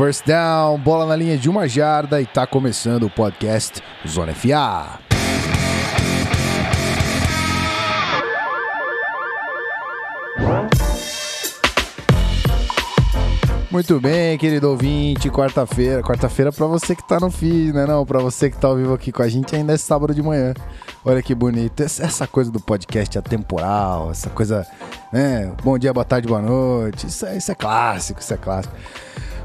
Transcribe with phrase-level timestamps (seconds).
[0.00, 4.98] First down, bola na linha de uma jarda e tá começando o podcast Zona FA.
[13.70, 16.02] Muito bem, querido ouvinte, quarta-feira.
[16.02, 17.84] Quarta-feira pra você que tá no feed, né?
[17.84, 20.22] Não, pra você que tá ao vivo aqui com a gente, ainda é sábado de
[20.22, 20.54] manhã.
[21.04, 21.82] Olha que bonito.
[21.82, 24.66] Essa coisa do podcast atemporal, essa coisa,
[25.12, 25.52] né?
[25.62, 27.06] Bom dia, boa tarde, boa noite.
[27.06, 28.74] Isso é, isso é clássico, isso é clássico.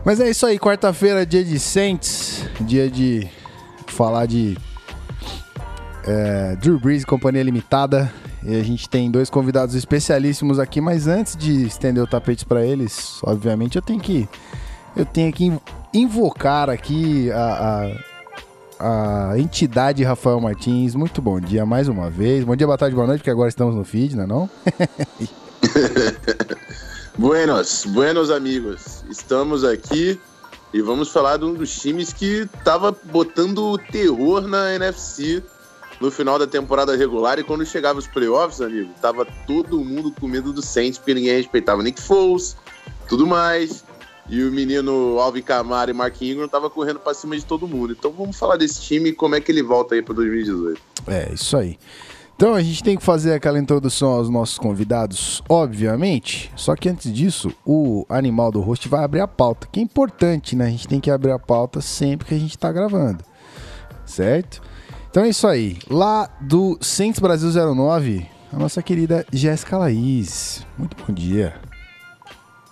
[0.05, 3.27] Mas é isso aí, quarta-feira, dia de Saints, dia de
[3.87, 4.55] falar de
[6.05, 8.13] é, Drew Brees Companhia Limitada.
[8.43, 12.63] E a gente tem dois convidados especialíssimos aqui, mas antes de estender o tapete para
[12.63, 14.29] eles, obviamente eu tenho que
[14.95, 15.51] eu tenho que
[15.91, 17.89] invocar aqui a,
[18.79, 20.93] a, a, entidade Rafael Martins.
[20.93, 22.43] Muito bom dia mais uma vez.
[22.43, 24.47] Bom dia, boa tarde, boa noite, porque agora estamos no feed, não é não?
[27.17, 29.03] buenos, buenos amigos.
[29.09, 30.19] Estamos aqui
[30.73, 35.41] e vamos falar de um dos times que estava botando terror na NFC
[35.99, 40.27] no final da temporada regular e quando chegava os playoffs, amigo, tava todo mundo com
[40.27, 42.57] medo do Saints porque ninguém respeitava Nick Foles,
[43.07, 43.83] tudo mais.
[44.27, 47.95] E o menino Alvin Kamara e Mark Ingram tava correndo para cima de todo mundo.
[47.97, 50.81] Então vamos falar desse time e como é que ele volta aí para 2018.
[51.07, 51.77] É, isso aí.
[52.35, 56.51] Então a gente tem que fazer aquela introdução aos nossos convidados, obviamente.
[56.53, 60.53] Só que antes disso, o animal do host vai abrir a pauta, que é importante,
[60.53, 60.65] né?
[60.65, 63.23] A gente tem que abrir a pauta sempre que a gente está gravando,
[64.05, 64.61] certo?
[65.09, 65.79] Então é isso aí.
[65.89, 70.67] Lá do Saints Brasil 09, a nossa querida Jéssica Laís.
[70.77, 71.55] Muito bom dia.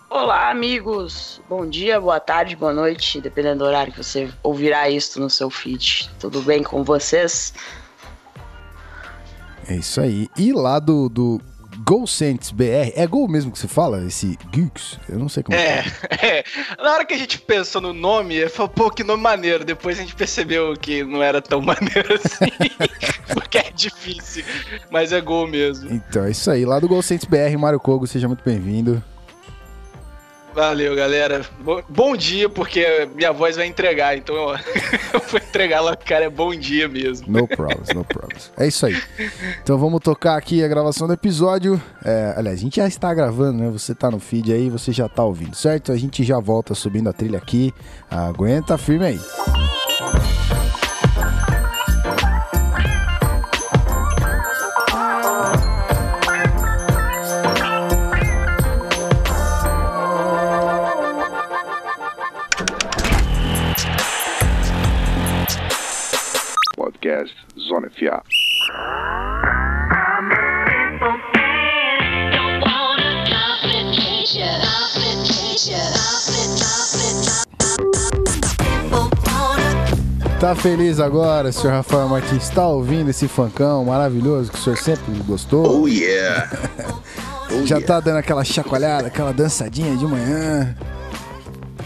[0.10, 1.42] Olá, amigos.
[1.50, 5.50] Bom dia, boa tarde, boa noite, dependendo do horário que você ouvirá isso no seu
[5.50, 6.12] feed.
[6.20, 7.54] Tudo bem com vocês?
[9.68, 10.30] É isso aí.
[10.38, 11.42] E lá do, do
[11.86, 14.06] Gol Saints BR, é gol mesmo que se fala?
[14.06, 15.00] Esse Geeks?
[15.10, 15.86] Eu não sei como é.
[16.22, 16.44] É, é.
[16.78, 19.66] Na hora que a gente pensou no nome, eu falei, pô, que nome maneiro.
[19.66, 22.52] Depois a gente percebeu que não era tão maneiro assim,
[23.34, 24.44] porque é difícil.
[24.92, 25.92] Mas é gol mesmo.
[25.92, 26.66] Então é isso aí.
[26.66, 29.04] Lá do Gol Saints BR, Mário Kogo, seja muito bem-vindo.
[30.54, 31.42] Valeu, galera.
[31.90, 34.36] Bom dia, porque minha voz vai entregar, então
[35.14, 37.32] eu, vou entregar lá, cara, é bom dia mesmo.
[37.32, 38.52] No problems, no problems.
[38.58, 39.02] É isso aí.
[39.64, 41.82] Então vamos tocar aqui a gravação do episódio.
[42.06, 43.70] É, aliás, a gente já está gravando, né?
[43.72, 45.92] Você tá no feed aí, você já tá ouvindo, certo?
[45.92, 47.74] A gente já volta subindo a trilha aqui.
[48.10, 49.20] Aguenta firme aí.
[49.20, 49.63] podcast
[80.44, 82.44] Tá feliz agora, senhor Rafael Martins?
[82.44, 85.84] Está ouvindo esse funkão maravilhoso que o senhor sempre gostou?
[85.84, 86.52] Oh yeah!
[87.50, 87.86] Oh, Já yeah.
[87.86, 90.76] tá dando aquela chacoalhada, aquela dançadinha de manhã?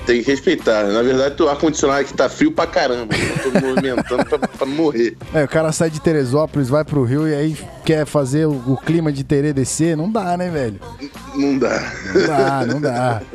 [0.08, 0.86] tem que respeitar.
[0.86, 3.14] Na verdade, o ar-condicionado aqui tá frio pra caramba.
[3.14, 5.18] Eu tô movimentando pra, pra morrer.
[5.34, 8.78] É, o cara sai de Teresópolis, vai pro Rio e aí quer fazer o, o
[8.78, 9.98] clima de Terê descer.
[9.98, 10.80] Não dá, né, velho?
[11.36, 11.92] Não dá.
[12.14, 13.22] Não dá, não dá.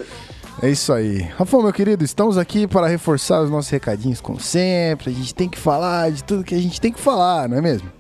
[0.61, 1.23] É isso aí.
[1.37, 5.11] Rafael, meu querido, estamos aqui para reforçar os nossos recadinhos como sempre.
[5.11, 7.61] A gente tem que falar de tudo que a gente tem que falar, não é
[7.61, 7.91] mesmo?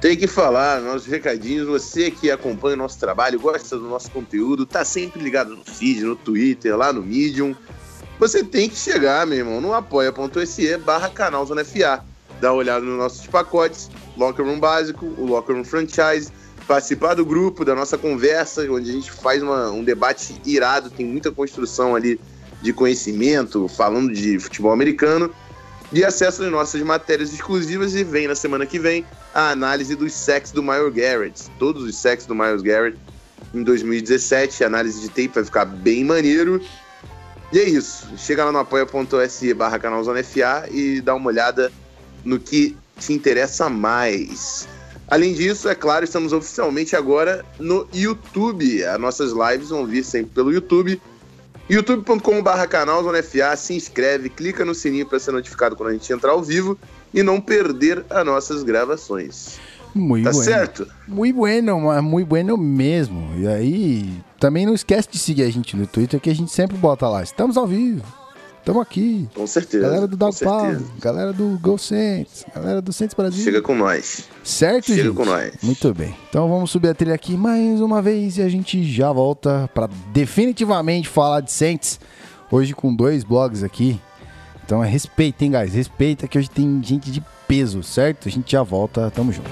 [0.00, 1.66] Tem que falar, nossos recadinhos.
[1.68, 6.02] Você que acompanha o nosso trabalho, gosta do nosso conteúdo, tá sempre ligado no feed,
[6.02, 7.54] no Twitter, lá no Medium.
[8.18, 12.02] Você tem que chegar, meu irmão, no apoia.se barra canal FA.
[12.40, 16.32] Dá uma olhada nos nossos pacotes, Locker Room Básico, o Locker Room Franchise,
[16.66, 21.06] participar do grupo, da nossa conversa, onde a gente faz uma, um debate irado, tem
[21.06, 22.20] muita construção ali
[22.62, 25.32] de conhecimento, falando de futebol americano
[25.92, 29.04] de acesso às nossas matérias exclusivas e vem na semana que vem
[29.34, 31.50] a análise dos sacks do Miles Garrett.
[31.58, 32.96] Todos os sacks do Miles Garrett
[33.52, 34.62] em 2017.
[34.62, 36.60] A análise de tape vai ficar bem maneiro.
[37.52, 38.06] E é isso.
[38.16, 41.72] Chega lá no apoia.se barra canalzona FA e dá uma olhada
[42.24, 44.68] no que te interessa mais.
[45.10, 48.84] Além disso, é claro, estamos oficialmente agora no YouTube.
[48.84, 51.00] As nossas lives vão vir sempre pelo YouTube
[51.70, 56.12] youtube.com.br canal Zona FA, se inscreve, clica no sininho para ser notificado quando a gente
[56.12, 56.76] entrar ao vivo
[57.14, 59.60] e não perder as nossas gravações.
[59.94, 60.44] Muito tá bueno.
[60.44, 60.86] certo?
[61.06, 63.32] Muito bueno, muito bueno mesmo.
[63.38, 66.76] E aí, também não esquece de seguir a gente no Twitter que a gente sempre
[66.76, 67.22] bota lá.
[67.22, 68.02] Estamos ao vivo.
[68.60, 69.28] Estamos aqui.
[69.34, 69.82] Com certeza.
[69.86, 73.42] Galera do Dog Pound, galera do Go Saints, galera do Saints Brasil.
[73.42, 74.28] Chega com nós.
[74.44, 75.14] Certo, Chega gente?
[75.16, 75.52] com nós.
[75.62, 76.14] Muito bem.
[76.28, 79.88] Então vamos subir a trilha aqui mais uma vez e a gente já volta para
[80.12, 81.98] definitivamente falar de Saints.
[82.50, 84.00] Hoje com dois blogs aqui.
[84.64, 85.72] Então é respeita, hein, guys?
[85.74, 88.28] Respeita que hoje tem gente de peso, certo?
[88.28, 89.50] A gente já volta, tamo junto.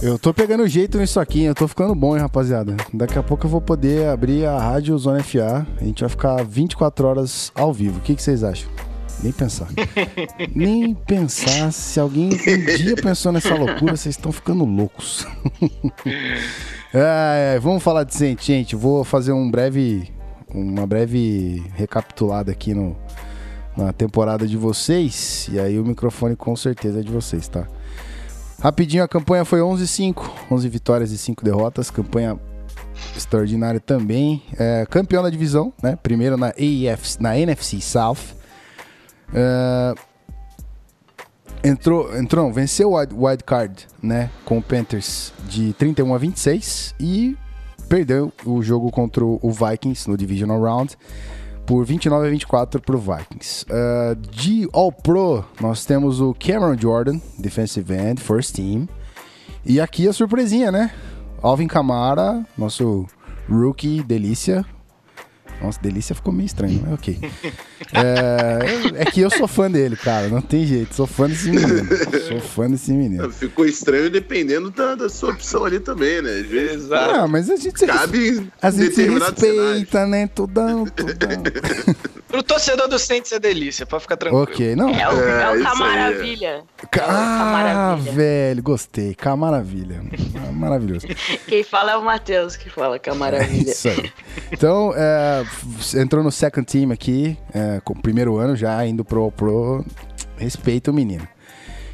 [0.00, 2.76] Eu tô pegando jeito nisso aqui, eu tô ficando bom, hein, rapaziada.
[2.94, 5.66] Daqui a pouco eu vou poder abrir a rádio Zona FA.
[5.80, 7.98] A gente vai ficar 24 horas ao vivo.
[7.98, 8.87] O que, que vocês acham?
[9.22, 9.68] Nem pensar.
[10.54, 11.72] Nem pensar.
[11.72, 15.26] Se alguém um dia pensou nessa loucura, vocês estão ficando loucos.
[16.94, 18.76] é, vamos falar de gente, gente.
[18.76, 20.12] Vou fazer um breve,
[20.54, 22.96] uma breve recapitulada aqui no,
[23.76, 25.48] na temporada de vocês.
[25.50, 27.66] E aí o microfone com certeza é de vocês, tá?
[28.60, 32.38] Rapidinho, a campanha foi 11-5, 11 vitórias e 5 derrotas, campanha
[33.16, 34.42] extraordinária também.
[34.58, 35.96] É, campeão da divisão, né?
[36.02, 38.37] Primeiro na AFC, na NFC South.
[39.32, 39.94] É,
[41.62, 44.30] entrou, entrou, não, venceu o wild, wild card, né?
[44.44, 47.36] Com o Panthers de 31 a 26 e
[47.88, 50.96] perdeu o jogo contra o Vikings no divisional round
[51.68, 53.66] por 29 a 24 para o Vikings.
[53.66, 58.88] Uh, de All Pro, nós temos o Cameron Jordan, defensive end, first team.
[59.66, 60.90] E aqui a surpresinha, né?
[61.42, 63.06] Alvin Kamara, nosso
[63.48, 64.64] rookie, delícia.
[65.60, 67.18] Nossa, delícia ficou meio estranho, mas ok.
[67.92, 70.28] É, é, que eu sou fã dele, cara.
[70.28, 70.94] Não tem jeito.
[70.94, 71.88] Sou fã desse menino.
[72.28, 73.30] Sou fã desse menino.
[73.30, 76.40] Ficou estranho dependendo da, da sua opção ali também, né?
[76.40, 77.14] Às vezes, Exato.
[77.14, 80.26] Ah, mas a gente Cabe a gente se respeita, né?
[80.26, 81.42] Tudão, tudão.
[82.28, 84.42] Pro torcedor do Saints é delícia, pode ficar tranquilo.
[84.42, 84.90] Ok, não.
[84.90, 86.64] É o, é, o Camaravilha.
[86.92, 89.14] É ah, velho, gostei.
[89.14, 90.02] Camaravilha.
[90.52, 91.06] Maravilhoso.
[91.46, 93.70] Quem fala é o Matheus que fala Camaravilha.
[93.70, 94.12] É isso aí.
[94.52, 95.44] Então, é,
[95.94, 99.84] entrou no second team aqui, é, com o primeiro ano já, indo pro Pro.
[100.36, 101.26] Respeita o menino.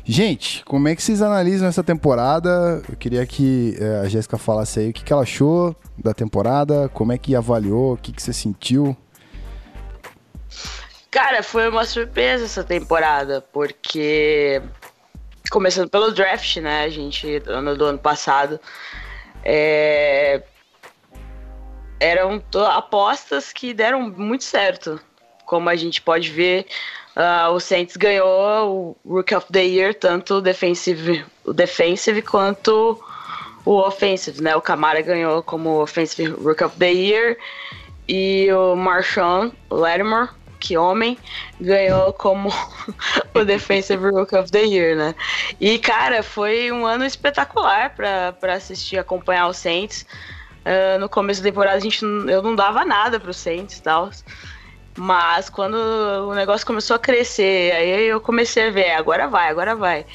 [0.07, 2.83] Gente, como é que vocês analisam essa temporada?
[2.87, 6.91] Eu queria que é, a Jéssica falasse aí o que, que ela achou da temporada,
[6.91, 8.95] como é que avaliou, o que, que você sentiu.
[11.11, 14.61] Cara, foi uma surpresa essa temporada, porque
[15.51, 16.83] começando pelo draft, né?
[16.83, 18.61] A gente, ano do ano passado,
[19.43, 20.43] é...
[22.05, 22.43] eram
[22.73, 25.01] apostas que deram muito certo.
[25.47, 26.67] Como a gente pode ver,
[27.17, 33.03] uh, o Saints ganhou o Rook of the Year, tanto o defensive, o defensive quanto
[33.65, 34.55] o offensive, né?
[34.55, 37.39] O Camara ganhou como Offensive Rook of the Year
[38.07, 40.29] e o Marshawn Lattimore
[40.61, 41.19] que homem
[41.61, 42.49] ganhou como
[43.35, 45.15] o Defensive Rook of the Year, né?
[45.61, 50.07] E, cara, foi um ano espetacular para assistir, acompanhar o Saints.
[50.65, 54.11] Uh, no começo da temporada a gente, eu não dava nada pro Saints tal.
[54.97, 59.75] Mas quando o negócio começou a crescer, aí eu comecei a ver, agora vai, agora
[59.75, 60.07] vai.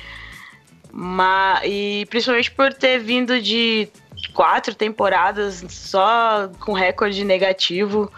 [0.92, 3.88] Mas, e principalmente por ter vindo de
[4.34, 8.12] quatro temporadas só com recorde negativo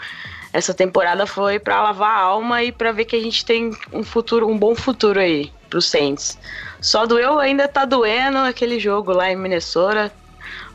[0.53, 4.03] essa temporada foi para lavar a alma e para ver que a gente tem um
[4.03, 6.37] futuro, um bom futuro aí pro Saints.
[6.81, 10.11] Só doeu, ainda tá doendo aquele jogo lá em Minnesota,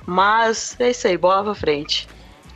[0.06, 2.08] mas é isso aí, bola pra frente.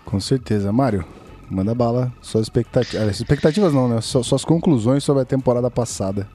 [0.05, 1.05] Com certeza, Mário.
[1.51, 3.09] Manda bala, suas expectativas.
[3.09, 4.01] As expectativas não, né?
[4.01, 6.29] Suas conclusões sobre a temporada passada.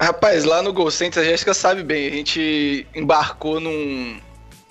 [0.00, 4.18] Rapaz, lá no Gol Saints a Jéssica sabe bem, a gente embarcou num.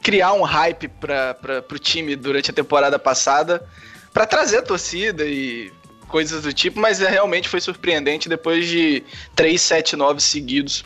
[0.02, 1.36] criar um hype para
[1.68, 3.68] pro time durante a temporada passada
[4.14, 5.72] para trazer a torcida e
[6.08, 9.04] coisas do tipo, mas é, realmente foi surpreendente depois de
[9.36, 10.86] 3 7-9 seguidos.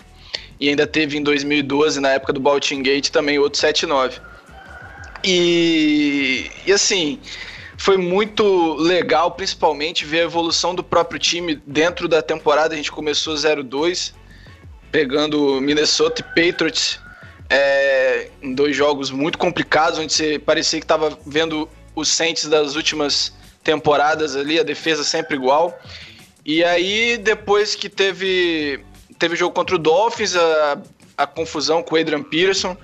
[0.60, 4.20] E ainda teve em 2012, na época do Baltimore Gate, também outro 7-9.
[5.24, 7.20] E, e assim,
[7.78, 12.74] foi muito legal, principalmente, ver a evolução do próprio time dentro da temporada.
[12.74, 14.14] A gente começou 0-2,
[14.92, 17.00] pegando Minnesota e Patriots
[17.50, 22.76] é, em dois jogos muito complicados, onde você parecia que estava vendo os Saints das
[22.76, 25.78] últimas temporadas ali, a defesa sempre igual.
[26.46, 28.80] E aí, depois que teve,
[29.20, 30.78] teve jogo contra o Dolphins, a,
[31.18, 32.78] a confusão com o Adrian Peterson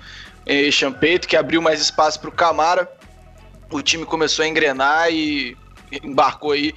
[0.48, 2.90] e Champeito, que abriu mais espaço para o Camara,
[3.70, 5.56] o time começou a engrenar e
[6.02, 6.74] embarcou aí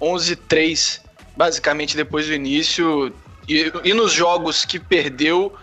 [0.00, 1.00] 11-3,
[1.36, 3.14] basicamente depois do início.
[3.48, 5.54] E, e nos jogos que perdeu,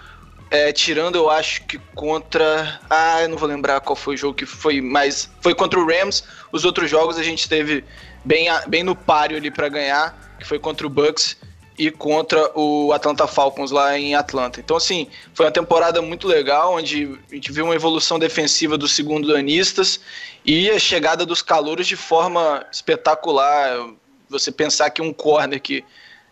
[0.50, 2.80] é, tirando eu acho que contra.
[2.90, 5.86] Ah, eu não vou lembrar qual foi o jogo que foi, mas foi contra o
[5.86, 6.24] Rams.
[6.52, 7.84] Os outros jogos a gente teve
[8.24, 11.36] bem, bem no páreo ali para ganhar, que foi contra o Bucks
[11.78, 14.60] e contra o Atlanta Falcons lá em Atlanta.
[14.60, 18.92] Então, assim, foi uma temporada muito legal, onde a gente viu uma evolução defensiva dos
[18.92, 20.00] segundo anistas
[20.46, 23.90] e a chegada dos calouros de forma espetacular.
[24.30, 25.84] Você pensar que um corner que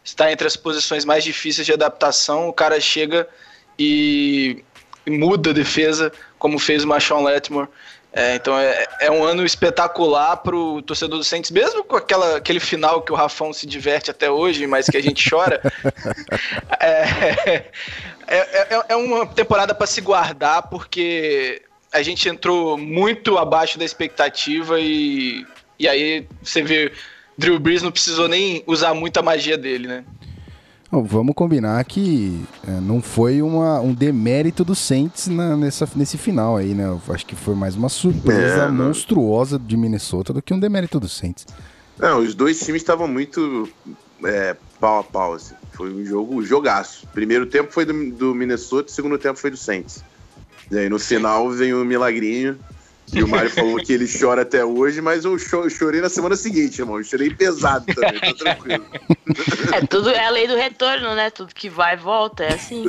[0.03, 3.27] está entre as posições mais difíceis de adaptação, o cara chega
[3.77, 4.63] e
[5.07, 7.67] muda a defesa, como fez o Marshawn Letmore.
[8.11, 12.37] É, então é, é, um ano espetacular para o torcedor do Saints, mesmo com aquela,
[12.37, 15.61] aquele final que o Rafão se diverte até hoje, mas que a gente chora.
[16.81, 17.65] É,
[18.25, 21.61] é, é, é, uma temporada para se guardar, porque
[21.91, 25.45] a gente entrou muito abaixo da expectativa e,
[25.77, 26.93] e aí você vê,
[27.37, 30.05] Drew Brees não precisou nem usar muita magia dele, né?
[30.91, 36.57] Vamos combinar que é, não foi uma, um demérito do Saints na, nessa, nesse final
[36.57, 36.85] aí, né?
[36.85, 40.99] Eu acho que foi mais uma surpresa é, monstruosa de Minnesota do que um demérito
[40.99, 41.45] do Saints.
[41.97, 43.69] Não, os dois times estavam muito
[44.23, 45.53] é, pau a pau, assim.
[45.73, 47.07] Foi um jogo um jogaço.
[47.13, 50.03] Primeiro tempo foi do, do Minnesota, segundo tempo foi do Saints.
[50.71, 52.57] E aí no final vem o milagrinho
[53.13, 56.79] e o Mário falou que ele chora até hoje, mas eu chorei na semana seguinte,
[56.79, 56.97] irmão.
[56.97, 58.85] Eu chorei pesado também, tá tranquilo.
[59.71, 61.29] É, tudo é a lei do retorno, né?
[61.29, 62.83] Tudo que vai volta, é assim.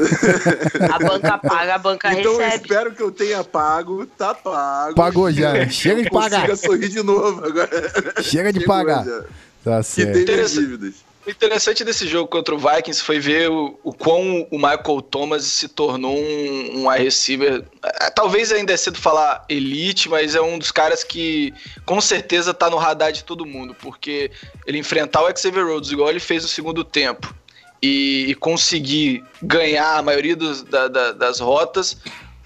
[0.90, 2.64] A banca paga, a banca então, recebe.
[2.64, 4.94] Então eu espero que eu tenha pago, tá pago.
[4.94, 6.40] Pagou já, chega de pagar.
[6.40, 8.22] Chega sorrir de novo agora.
[8.22, 9.04] Chega de Chegou pagar.
[9.04, 9.22] Já.
[9.62, 10.18] Tá certo.
[10.18, 11.09] Que tem dívidas.
[11.26, 15.44] O interessante desse jogo contra o Vikings foi ver o, o quão o Michael Thomas
[15.44, 17.62] se tornou um, um receiver.
[17.84, 21.52] É, talvez ainda é cedo falar elite, mas é um dos caras que
[21.84, 24.30] com certeza tá no radar de todo mundo, porque
[24.66, 27.34] ele enfrentar o Xavier Rhodes igual ele fez no segundo tempo
[27.82, 31.98] e, e conseguir ganhar a maioria dos, da, da, das rotas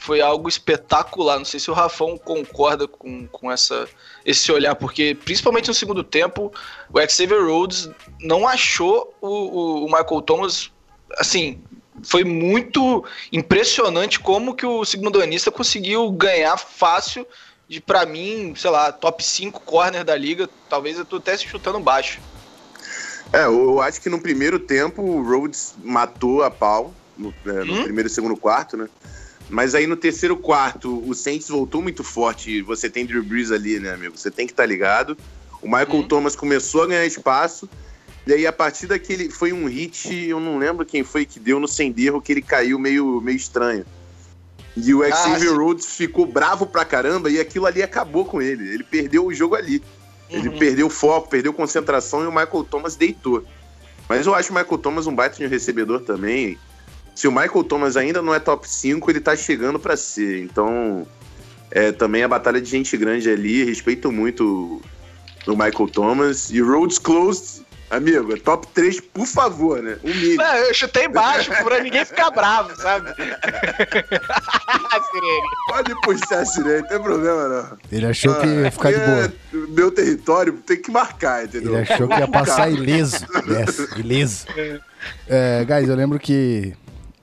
[0.04, 1.38] foi algo espetacular.
[1.38, 3.88] Não sei se o Rafão concorda com, com essa,
[4.24, 6.52] esse olhar, porque principalmente no segundo tempo,
[6.92, 7.88] o Xavier Rhodes
[8.20, 10.70] não achou o, o, Michael Thomas
[11.16, 11.58] assim.
[12.02, 17.26] Foi muito impressionante como que o segundo anista conseguiu ganhar fácil
[17.66, 20.50] de, para mim, sei lá, top 5 corner da liga.
[20.68, 22.20] Talvez eu tô até se chutando baixo.
[23.32, 27.80] É, eu acho que no primeiro tempo o Rhodes matou a pau, no, é, no
[27.80, 27.84] hum?
[27.84, 28.86] primeiro e segundo quarto, né?
[29.48, 32.62] Mas aí no terceiro quarto, o Saints voltou muito forte.
[32.62, 34.16] Você tem Drew Brees ali, né, amigo?
[34.16, 35.16] Você tem que estar tá ligado.
[35.60, 36.08] O Michael uhum.
[36.08, 37.68] Thomas começou a ganhar espaço.
[38.26, 39.28] E aí, a partir daquele.
[39.28, 42.78] Foi um hit, eu não lembro quem foi que deu no Senderro, que ele caiu
[42.78, 43.84] meio, meio estranho.
[44.76, 48.40] E o ah, Xavier ah, Rhodes ficou bravo pra caramba e aquilo ali acabou com
[48.40, 48.72] ele.
[48.72, 49.82] Ele perdeu o jogo ali.
[50.30, 50.38] Uhum.
[50.38, 53.44] Ele perdeu foco, perdeu concentração e o Michael Thomas deitou.
[54.08, 56.58] Mas eu acho o Michael Thomas um baita de um recebedor também
[57.14, 60.42] se o Michael Thomas ainda não é top 5, ele tá chegando para ser.
[60.42, 61.06] Então,
[61.70, 63.64] é também a batalha de gente grande ali.
[63.64, 64.82] Respeito muito
[65.46, 66.50] o Michael Thomas.
[66.50, 69.96] E Roads Closed, amigo, é top 3, por favor, né?
[70.02, 70.36] Humilde.
[70.36, 73.14] Não, eu chutei baixo pra ninguém ficar bravo, sabe?
[75.12, 75.48] sirene.
[75.70, 77.78] Pode puxar a sirene, não tem problema não.
[77.92, 79.24] Ele achou ah, que ia ficar de boa.
[79.24, 79.32] É
[79.68, 81.74] meu território tem que marcar, entendeu?
[81.74, 83.24] Ele achou que ia passar ileso.
[83.48, 84.46] Yes, ileso.
[85.28, 86.74] É, guys, eu lembro que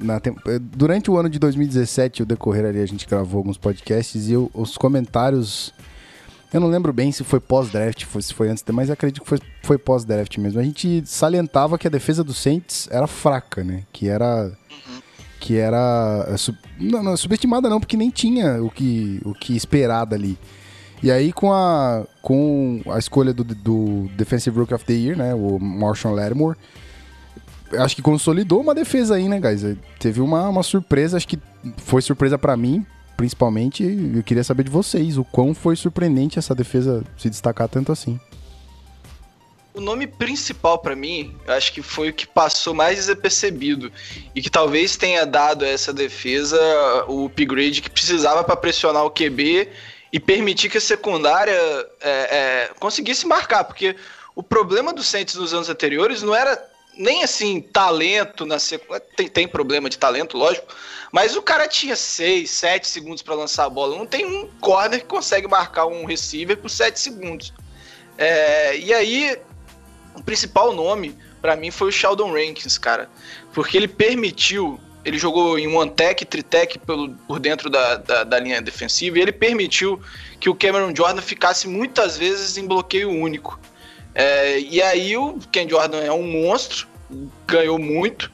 [0.01, 4.27] na, eh, durante o ano de 2017, o decorrer ali, a gente gravou alguns podcasts
[4.27, 5.73] e eu, os comentários.
[6.53, 9.77] Eu não lembro bem se foi pós-draft, se foi antes, mas acredito que foi, foi
[9.77, 10.59] pós-draft mesmo.
[10.59, 13.83] A gente salientava que a defesa do Saints era fraca, né?
[13.93, 14.51] Que era.
[15.39, 16.25] Que era.
[16.27, 20.37] Eh, sub, não, não, subestimada não, porque nem tinha o que, o que esperar dali.
[21.01, 25.33] E aí, com a, com a escolha do, do Defensive Rookie of the Year, né?
[25.33, 26.57] O Marshall Lattimore
[27.77, 29.63] acho que consolidou uma defesa aí, né, guys?
[29.99, 31.39] Teve uma, uma surpresa, acho que
[31.77, 32.85] foi surpresa para mim,
[33.17, 33.83] principalmente.
[34.15, 38.19] Eu queria saber de vocês, o quão foi surpreendente essa defesa se destacar tanto assim.
[39.73, 43.89] O nome principal para mim, acho que foi o que passou mais desapercebido
[44.35, 46.59] e que talvez tenha dado a essa defesa
[47.07, 49.69] o upgrade que precisava para pressionar o QB
[50.11, 51.53] e permitir que a secundária
[52.01, 53.95] é, é, conseguisse marcar, porque
[54.35, 56.61] o problema do Saints nos anos anteriores não era
[57.01, 59.05] nem assim, talento na sequência.
[59.15, 60.67] Tem, tem problema de talento, lógico.
[61.11, 63.97] Mas o cara tinha 6, 7 segundos para lançar a bola.
[63.97, 67.53] Não tem um corner que consegue marcar um receiver por 7 segundos.
[68.17, 69.37] É, e aí,
[70.15, 73.09] o principal nome para mim foi o Sheldon Rankins, cara.
[73.53, 74.79] Porque ele permitiu.
[75.03, 79.21] Ele jogou em one tech, tritech pelo, por dentro da, da, da linha defensiva e
[79.23, 79.99] ele permitiu
[80.39, 83.59] que o Cameron Jordan ficasse muitas vezes em bloqueio único.
[84.13, 86.87] É, e aí o Ken Jordan é um monstro,
[87.47, 88.31] ganhou muito.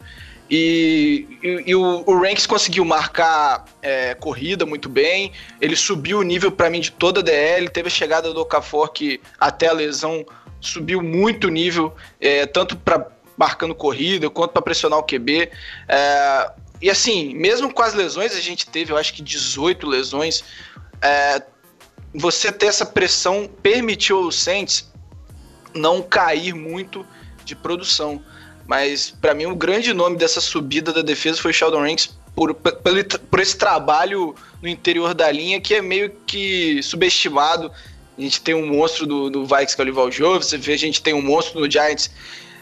[0.49, 5.33] E, e, e o, o, Ranks conseguiu marcar é, corrida muito bem.
[5.59, 7.69] Ele subiu o nível para mim de toda a DL.
[7.69, 10.25] Teve a chegada do Okafor que até a lesão
[10.61, 13.07] subiu muito o nível, é, tanto para
[13.37, 15.51] marcando corrida quanto para pressionar o QB.
[15.87, 20.43] É, e assim, mesmo com as lesões, a gente teve, eu acho que 18 lesões.
[21.01, 21.41] É,
[22.13, 24.91] você ter essa pressão permitiu ao Saints
[25.73, 27.05] não cair muito
[27.43, 28.21] de produção.
[28.67, 32.73] Mas para mim o grande nome dessa subida da defesa foi Sheldon Ranks por, por,
[33.31, 37.71] por, esse trabalho no interior da linha que é meio que subestimado.
[38.17, 40.73] A gente tem um monstro do, do Vikings que é o Lival Jove, você vê
[40.73, 42.11] a gente tem um monstro no Giants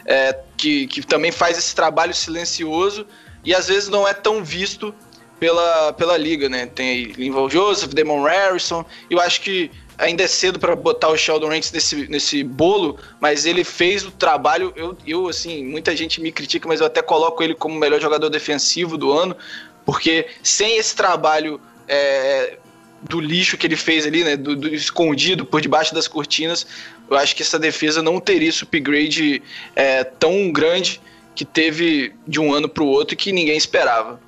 [0.04, 3.06] é, que, que também faz esse trabalho silencioso
[3.44, 4.94] e às vezes não é tão visto
[5.38, 6.66] pela, pela liga, né?
[6.66, 11.16] Tem aí Linval Joseph, Damon Harrison, eu acho que ainda é cedo para botar o
[11.16, 14.72] Sheldon Ranks nesse, nesse bolo, mas ele fez o trabalho.
[14.76, 18.00] Eu, eu, assim, muita gente me critica, mas eu até coloco ele como o melhor
[18.00, 19.36] jogador defensivo do ano,
[19.84, 22.58] porque sem esse trabalho é,
[23.02, 26.66] do lixo que ele fez ali, né, do, do, escondido por debaixo das cortinas,
[27.08, 29.42] eu acho que essa defesa não teria esse upgrade
[29.74, 31.00] é, tão grande
[31.34, 34.18] que teve de um ano para o outro e que ninguém esperava.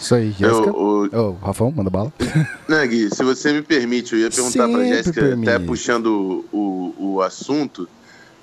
[0.00, 0.70] Isso aí, Jéssica.
[0.70, 1.08] O...
[1.12, 2.12] oh, Rafão, manda bala.
[2.68, 7.22] Não, Gui, se você me permite, eu ia perguntar para Jéssica, até puxando o, o
[7.22, 7.88] assunto,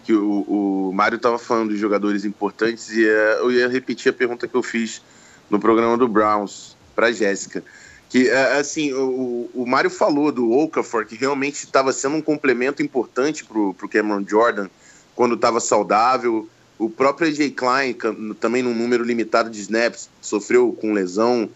[0.03, 4.13] que o, o Mário estava falando de jogadores importantes e é, eu ia repetir a
[4.13, 5.01] pergunta que eu fiz
[5.49, 7.63] no programa do Browns para Jéssica.
[8.09, 12.83] Que, é, assim, o, o Mário falou do Okafor, que realmente estava sendo um complemento
[12.83, 14.67] importante para o Cameron Jordan
[15.15, 16.47] quando estava saudável.
[16.83, 17.95] O próprio AJ Klein,
[18.39, 21.49] também num número limitado de snaps, sofreu com lesão.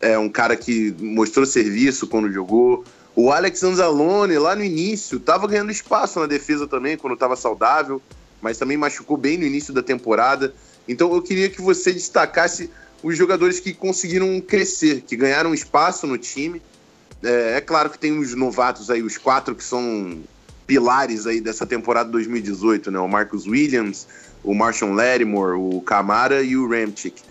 [0.00, 2.84] É um cara que mostrou serviço quando jogou.
[3.14, 8.02] O Alex Anzalone, lá no início, estava ganhando espaço na defesa também, quando estava saudável,
[8.42, 10.52] mas também machucou bem no início da temporada.
[10.88, 12.68] Então eu queria que você destacasse
[13.02, 16.60] os jogadores que conseguiram crescer, que ganharam espaço no time.
[17.22, 20.18] É, é claro que tem os novatos aí, os quatro que são
[20.66, 22.98] pilares aí dessa temporada 2018, né?
[22.98, 24.06] O Marcus Williams,
[24.42, 27.22] o Marshall Lattimore, o Camara e o Ramchick.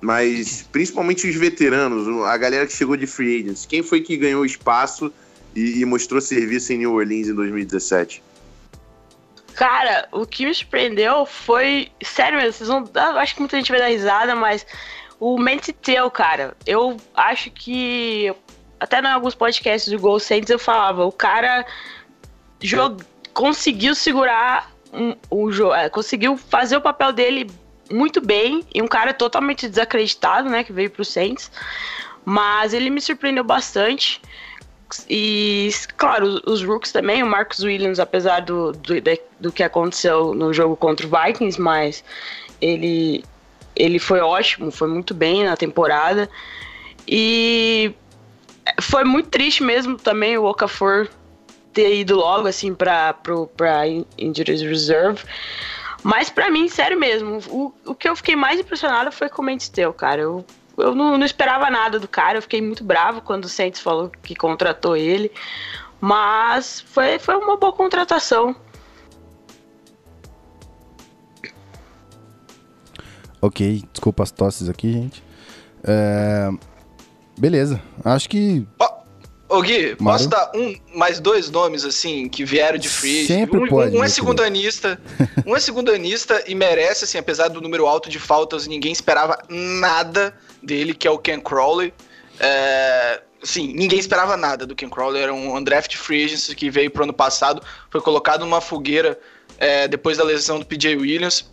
[0.00, 3.66] Mas principalmente os veteranos, a galera que chegou de free agents.
[3.66, 5.12] Quem foi que ganhou espaço
[5.54, 8.22] e, e mostrou serviço em New Orleans em 2017?
[9.58, 11.90] Cara, o que me surpreendeu foi.
[12.00, 12.88] Sério mesmo, vocês vão.
[13.16, 14.64] Acho que muita gente vai dar risada, mas
[15.18, 18.32] o Mentiteu, cara, eu acho que.
[18.78, 21.66] Até em alguns podcasts do Gol Saints eu falava, o cara
[22.60, 23.02] jog...
[23.34, 27.50] conseguiu segurar um, um, é, conseguiu fazer o papel dele
[27.90, 31.50] muito bem e um cara totalmente desacreditado, né, que veio pro Saints.
[32.24, 34.20] Mas ele me surpreendeu bastante.
[35.08, 38.94] E, claro, os Rooks também, o Marcus Williams, apesar do, do,
[39.38, 42.02] do que aconteceu no jogo contra o Vikings, mas
[42.60, 43.24] ele,
[43.76, 46.28] ele foi ótimo, foi muito bem na temporada.
[47.06, 47.94] E
[48.80, 51.08] foi muito triste mesmo também o Okafor
[51.72, 55.22] ter ido logo, assim, pra, pro, pra Injuries Reserve.
[56.02, 59.44] Mas para mim, sério mesmo, o, o que eu fiquei mais impressionado foi com o
[59.44, 60.22] Mendes Teu, cara.
[60.22, 60.44] Eu,
[60.76, 64.10] eu não, não, esperava nada do cara, eu fiquei muito bravo quando o Saints falou
[64.22, 65.30] que contratou ele.
[66.00, 68.54] Mas foi, foi uma boa contratação.
[73.40, 75.22] Ok, desculpa as tosses aqui, gente.
[75.84, 76.50] É...
[77.38, 78.66] Beleza, acho que.
[78.80, 78.97] Oh,
[79.48, 80.28] Ô Gui, Mário?
[80.28, 83.26] posso dar um, mais dois nomes assim que vieram de free?
[83.26, 83.96] Sempre um, pode.
[83.96, 85.00] Um, é segundanista,
[85.46, 90.36] um é segundanista e merece assim, apesar do número alto de faltas, ninguém esperava nada
[90.62, 91.94] dele, que é o Ken Crowley.
[92.38, 96.90] É, sim, ninguém esperava nada do Ken Crowley, era um undrafted free agent que veio
[96.90, 99.18] pro ano passado, foi colocado numa fogueira
[99.56, 101.50] é, depois da lesão do PJ Williams.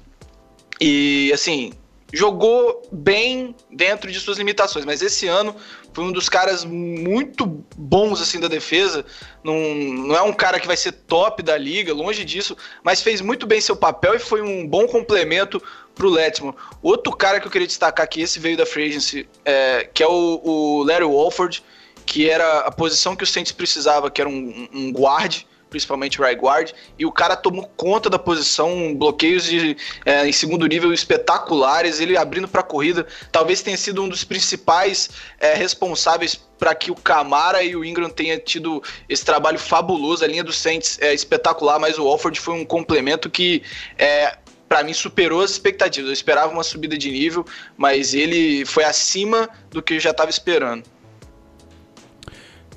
[0.82, 1.72] E assim,
[2.14, 5.56] jogou bem dentro de suas limitações, mas esse ano
[5.94, 9.06] foi um dos caras muito bons assim da defesa.
[9.44, 13.22] Não, não é um cara que vai ser top da liga, longe disso, mas fez
[13.22, 15.62] muito bem seu papel e foi um bom complemento
[15.94, 16.56] pro Letmore.
[16.82, 20.08] Outro cara que eu queria destacar aqui, esse veio da Free Agency, é, que é
[20.08, 21.64] o, o Larry Walford,
[22.06, 25.44] que era a posição que o Saints precisava, que era um, um guard
[25.76, 30.66] principalmente right guard, e o cara tomou conta da posição, bloqueios de, é, em segundo
[30.66, 36.40] nível espetaculares, ele abrindo para a corrida, talvez tenha sido um dos principais é, responsáveis
[36.58, 40.54] para que o Camara e o Ingram tenham tido esse trabalho fabuloso, a linha do
[40.54, 43.62] Saints é espetacular, mas o Alford foi um complemento que
[43.98, 44.38] é,
[44.70, 46.08] para mim superou as expectativas.
[46.08, 50.30] Eu esperava uma subida de nível, mas ele foi acima do que eu já estava
[50.30, 50.86] esperando.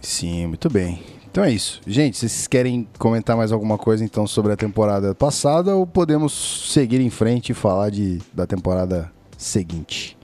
[0.00, 1.17] Sim, muito bem.
[1.30, 1.80] Então é isso.
[1.86, 7.00] Gente, vocês querem comentar mais alguma coisa então sobre a temporada passada ou podemos seguir
[7.00, 10.16] em frente e falar de, da temporada seguinte?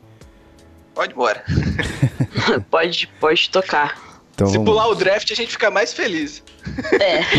[0.95, 1.45] Pode embora.
[2.71, 4.03] pode, pode tocar.
[4.35, 6.43] Então, Se vamos- pular o draft, a gente fica mais feliz.
[7.01, 7.21] É.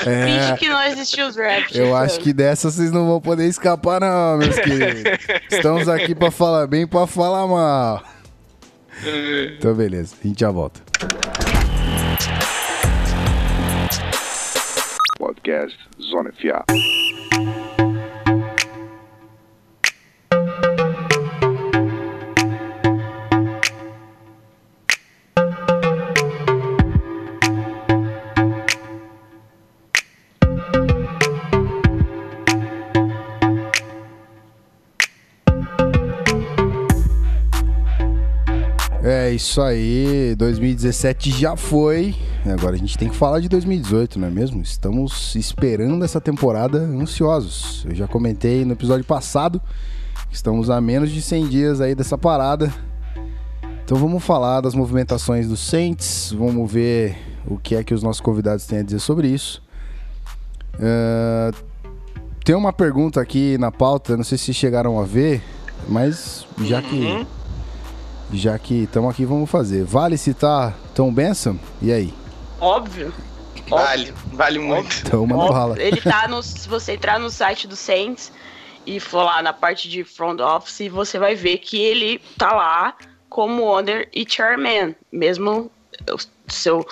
[0.06, 1.74] É, Finge que não existiu o draft.
[1.74, 5.02] eu acho que dessa vocês não vão poder escapar não, meus queridos.
[5.50, 8.02] Estamos aqui pra falar bem, pra falar mal.
[9.58, 10.80] Então beleza, a gente já volta.
[15.50, 16.64] Podcast Zona FA.
[39.02, 42.14] É isso aí, 2017 já foi.
[42.46, 44.62] Agora a gente tem que falar de 2018, não é mesmo?
[44.62, 47.84] Estamos esperando essa temporada ansiosos.
[47.86, 49.60] Eu já comentei no episódio passado
[50.28, 52.72] que estamos a menos de 100 dias aí dessa parada.
[53.84, 58.20] Então vamos falar das movimentações dos Saints, vamos ver o que é que os nossos
[58.20, 59.62] convidados têm a dizer sobre isso.
[60.80, 61.50] Ah,
[62.44, 65.42] tem uma pergunta aqui na pauta, não sei se chegaram a ver,
[65.88, 67.26] mas já que
[68.32, 69.84] já que estamos aqui, vamos fazer.
[69.84, 71.56] Vale citar Tom Benson?
[71.82, 72.19] E aí?
[72.60, 73.12] Óbvio.
[73.68, 74.94] Vale, vale muito.
[75.04, 75.80] Então manda bala.
[75.80, 76.42] Ele tá no.
[76.42, 78.32] Se você entrar no site do Saints
[78.86, 82.94] e for lá na parte de front office, você vai ver que ele tá lá
[83.28, 85.70] como owner e chairman, mesmo
[86.10, 86.86] o seu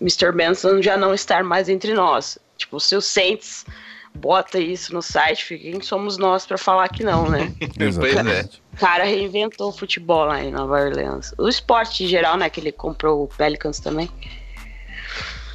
[0.00, 0.32] Mr.
[0.32, 2.38] Benson já não estar mais entre nós.
[2.56, 3.66] Tipo, se o Saints
[4.14, 7.52] bota isso no site, quem somos nós pra falar que não, né?
[7.78, 8.62] Exatamente.
[8.72, 11.34] O cara reinventou o futebol lá em Nova Orleans.
[11.38, 12.48] O esporte em geral, né?
[12.48, 14.08] Que ele comprou o Pelicans também.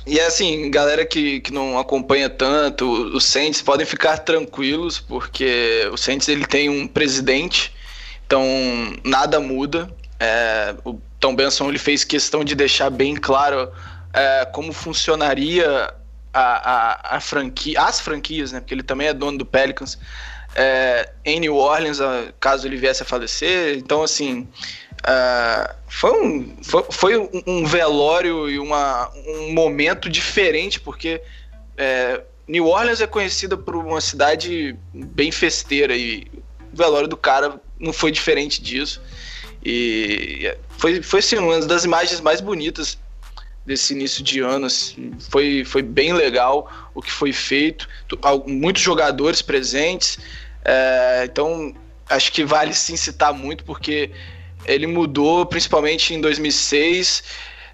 [0.07, 5.97] E assim, galera que, que não acompanha tanto, os Saints podem ficar tranquilos, porque o
[5.97, 7.73] Saints ele tem um presidente,
[8.25, 8.41] então
[9.03, 9.93] nada muda.
[10.17, 13.69] É, o Tom Benson ele fez questão de deixar bem claro
[14.13, 15.93] é, como funcionaria
[16.33, 16.39] a,
[17.11, 18.61] a, a franquia, as franquias, né?
[18.61, 19.99] Porque ele também é dono do Pelicans.
[20.55, 21.99] é, em New Orleans,
[22.39, 23.77] caso ele viesse a falecer.
[23.77, 24.47] Então, assim,
[25.03, 31.21] ah, foi, um, foi, foi um- velório e uma, um momento diferente, porque
[31.77, 36.27] é, New Orleans é conhecida por uma cidade bem festeira e
[36.73, 39.01] o velório do cara não foi diferente disso.
[39.63, 42.97] E foi, foi assim, uma das imagens mais bonitas
[43.65, 44.65] desse início de ano.
[44.67, 45.11] assim.
[45.29, 47.87] Foi, foi bem legal o que foi feito.
[48.45, 50.17] Muitos jogadores presentes.
[50.63, 51.75] É, então,
[52.09, 54.11] acho que vale sim citar muito, porque
[54.65, 57.23] ele mudou, principalmente em 2006.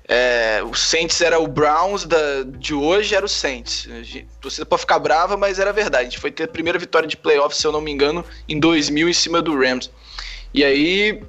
[0.07, 3.87] É, o Saints era o Browns da, de hoje, era o Saints.
[4.41, 6.07] Torcida pode ficar brava, mas era verdade.
[6.07, 8.59] A gente foi ter a primeira vitória de playoff, se eu não me engano, em
[8.59, 9.89] 2000 em cima do Rams.
[10.53, 11.23] E aí,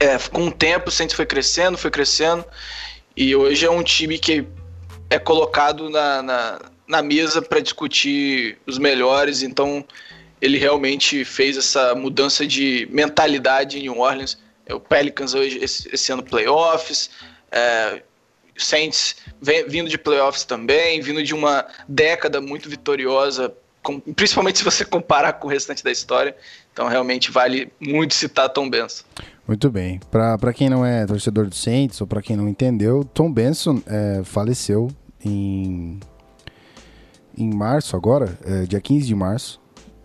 [0.00, 2.44] é, com o tempo, o Saints foi crescendo, foi crescendo.
[3.16, 4.44] E hoje é um time que
[5.08, 9.42] é colocado na, na, na mesa para discutir os melhores.
[9.42, 9.84] Então,
[10.40, 14.38] ele realmente fez essa mudança de mentalidade em New Orleans.
[14.66, 17.10] É, O Pelicans hoje, esse, esse ano, playoffs.
[17.50, 18.02] É,
[18.58, 23.52] Saints vem- vindo de playoffs também, vindo de uma década muito vitoriosa,
[23.82, 26.34] com- principalmente se você comparar com o restante da história.
[26.72, 29.04] Então, realmente vale muito citar Tom Benson.
[29.46, 30.00] Muito bem.
[30.10, 34.22] Pra quem não é torcedor do Saints ou pra quem não entendeu, Tom Benson é,
[34.24, 34.88] faleceu
[35.24, 36.00] em,
[37.36, 39.60] em março agora, é, dia 15 de março.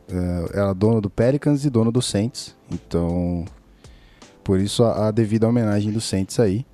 [0.09, 2.55] É, era dono do Pelicans e dono do Saints.
[2.69, 3.45] Então,
[4.51, 6.65] por isso a, a devida homenagem do Saints aí.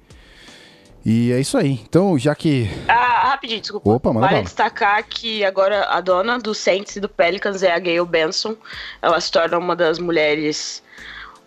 [1.05, 1.79] E é isso aí.
[1.87, 3.87] Então, já que Ah, rapidinho, desculpa.
[3.87, 4.43] Opa, manda vale bala.
[4.45, 8.55] destacar que agora a dona do Saints e do Pelicans é a Gayle Benson.
[8.99, 10.81] Ela se torna uma das mulheres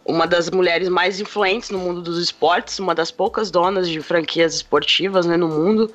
[0.05, 4.55] uma das mulheres mais influentes no mundo dos esportes, uma das poucas donas de franquias
[4.55, 5.93] esportivas né, no mundo.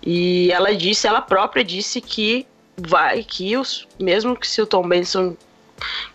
[0.00, 4.86] E ela disse, ela própria disse que vai, que os, mesmo que se o Tom
[4.86, 5.36] Benson,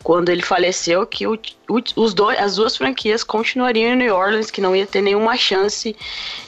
[0.03, 4.51] quando ele faleceu, que o- o- os dois, as duas franquias continuariam em New Orleans,
[4.51, 5.95] que não ia ter nenhuma chance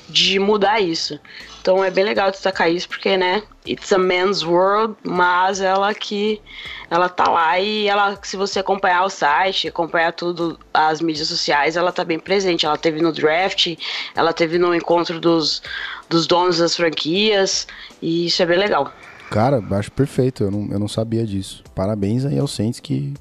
[0.08, 1.20] de mudar isso.
[1.62, 6.42] Então é bem legal destacar isso, porque, né, it's a man's world, mas ela que
[6.90, 11.76] ela tá lá e ela, se você acompanhar o site, acompanhar tudo, as mídias sociais,
[11.76, 12.66] ela tá bem presente.
[12.66, 13.76] Ela teve no draft,
[14.16, 15.62] ela teve no encontro dos,
[16.10, 17.68] dos donos das franquias,
[18.02, 18.92] e isso é bem legal.
[19.30, 20.44] Cara, acho perfeito.
[20.44, 21.64] Eu não, eu não sabia disso.
[21.76, 23.14] Parabéns aí ao Saints que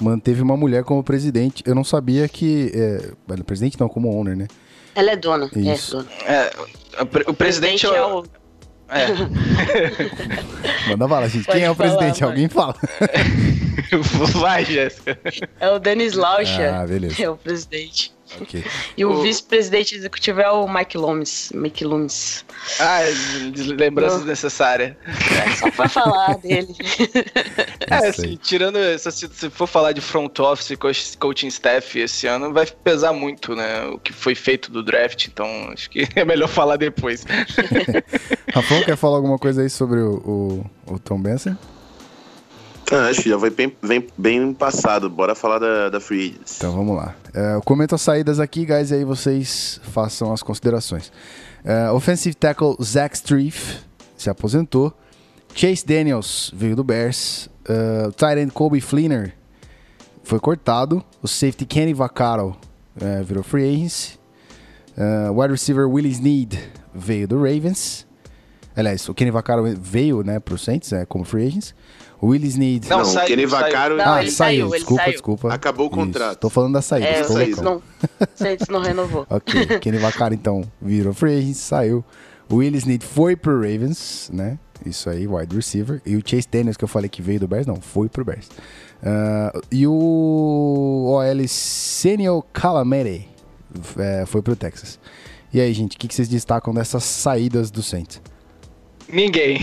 [0.00, 1.62] manteve uma mulher como presidente.
[1.66, 2.72] Eu não sabia que.
[2.74, 3.12] É,
[3.44, 4.46] presidente não, como owner, né?
[4.94, 5.98] Ela é dona, Isso.
[6.26, 6.50] é dona.
[6.96, 8.24] É, O, pre- o presidente, é é o.
[8.88, 9.06] É.
[10.88, 11.44] Manda bala, gente.
[11.44, 12.20] Pode Quem é o falar, presidente?
[12.20, 12.28] vai.
[12.30, 12.74] Alguém fala.
[14.34, 15.18] Vai, Jéssica.
[15.58, 16.74] É o Denis Lauscher.
[16.74, 17.22] Ah, beleza.
[17.22, 18.12] É o presidente.
[18.40, 18.64] Ok.
[18.96, 21.50] E o, O- vice-presidente executivo é o Mike Loomis.
[21.54, 22.44] Mike Loomis.
[22.80, 23.00] Ah,
[23.78, 24.26] lembranças Não.
[24.26, 24.94] necessárias.
[25.06, 26.68] É só pra falar dele.
[27.90, 28.76] É, assim, tirando.
[28.76, 32.66] essa- Se, se for falar de front office e coach- coaching staff esse ano, vai
[32.66, 33.86] pesar muito, né?
[33.86, 37.24] O que foi feito do draft, então acho que é melhor falar depois.
[38.52, 41.56] Rafão, quer falar alguma coisa aí sobre o, o, o Tom Benson?
[42.90, 45.10] Ah, acho que já foi bem, bem, bem passado.
[45.10, 46.56] Bora falar da, da Free Agents.
[46.56, 47.14] Então vamos lá.
[47.34, 51.12] É, eu comento as saídas aqui, guys, e aí vocês façam as considerações.
[51.64, 53.80] É, offensive tackle Zach Strief
[54.16, 54.92] se aposentou.
[55.54, 57.48] Chase Daniels veio do Bears.
[57.68, 59.34] Uh, tight end Kobe Fleener
[60.22, 61.04] foi cortado.
[61.22, 62.56] O safety Kenny Vaccaro
[63.00, 64.18] é, virou free agency.
[64.96, 66.58] Uh, wide receiver Willie Snead
[66.94, 68.06] veio do Ravens.
[68.74, 71.74] Aliás, o Kenny Vaccaro veio né, para o Saints é, como free agents.
[72.20, 72.88] O Willie Snead...
[72.88, 73.46] Não, Não, saiu, o Kenny.
[73.46, 74.60] Vaccaro Não, ah, ele saiu.
[74.60, 75.12] saiu, ele desculpa, saiu.
[75.12, 75.54] desculpa.
[75.54, 76.38] Acabou o contrato.
[76.38, 77.06] Tô falando da saída.
[77.06, 77.82] É, o Saints não,
[78.34, 79.26] Saints não renovou.
[79.30, 82.04] Ok, Kenny Vaccaro então virou free agent, saiu.
[82.50, 84.58] O Will Snead foi pro Ravens, né?
[84.84, 86.00] Isso aí, wide receiver.
[86.04, 88.48] E o Chase Daniels, que eu falei que veio do Bears, não, foi pro Bears.
[89.02, 93.28] Ah, e o OL Senio Calamere
[93.98, 94.98] é, foi pro Texas.
[95.52, 98.20] E aí, gente, o que, que vocês destacam dessas saídas do Saints?
[99.08, 99.58] Ninguém.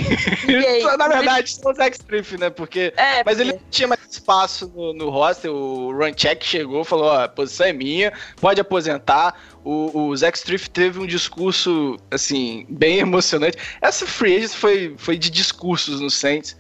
[0.48, 0.84] Ninguém.
[0.98, 2.50] Na verdade, só o Zach Striff, né?
[2.50, 2.94] Porque.
[2.98, 5.52] É, Mas ele porque- não tinha mais espaço no, no roster.
[5.52, 9.40] O Runcheck chegou falou: ó, a posição é minha, pode aposentar.
[9.64, 13.58] O, o Zach Striff teve um discurso, assim, bem emocionante.
[13.82, 16.56] Essa free agent foi, foi de discursos no Saints.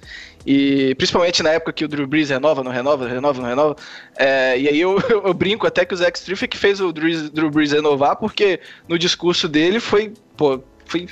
[0.48, 3.76] E principalmente na época que o Drew Brees renova, não renova, renova, não renova.
[4.16, 6.92] É, e aí eu, eu brinco até que o Zach Striff é que fez o
[6.92, 11.08] Drew, Drew Brees renovar, porque no discurso dele foi, pô, foi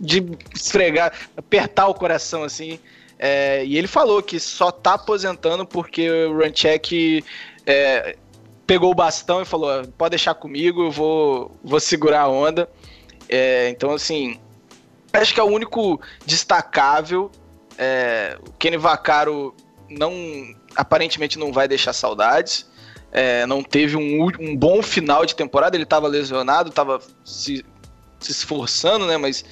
[0.00, 2.78] de esfregar, apertar o coração assim.
[3.18, 7.24] É, e ele falou que só tá aposentando porque o Runcheck
[7.66, 8.16] é,
[8.66, 12.68] pegou o bastão e falou: "Ah, pode deixar comigo, eu vou, vou segurar a onda.
[13.28, 14.38] É, então, assim,
[15.12, 17.30] acho que é o único destacável.
[17.76, 19.54] É, o Kenny Vaccaro
[19.88, 20.12] não,
[20.76, 22.68] aparentemente não vai deixar saudades.
[23.10, 27.64] É, não teve um, um bom final de temporada, ele estava lesionado, estava se,
[28.20, 29.16] se esforçando, né?
[29.16, 29.44] Mas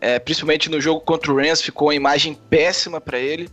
[0.00, 3.48] é, principalmente no jogo contra o Rams ficou uma imagem péssima para ele.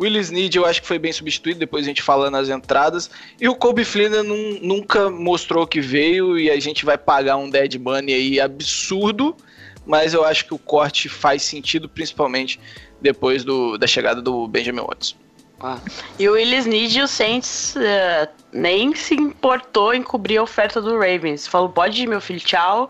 [0.00, 3.10] Willis Snead eu acho que foi bem substituído, depois a gente fala nas entradas.
[3.40, 7.50] E o Kobe Flynn nun- nunca mostrou que veio e a gente vai pagar um
[7.50, 9.36] dead money aí absurdo,
[9.84, 12.60] mas eu acho que o corte faz sentido, principalmente
[13.00, 15.16] depois do, da chegada do Benjamin Watson.
[15.60, 15.80] Ah.
[16.16, 20.80] E o Willis Need e o Saints eh, nem se importou em cobrir a oferta
[20.80, 21.48] do Ravens.
[21.48, 22.88] Falou, pode ir, meu filho, tchau.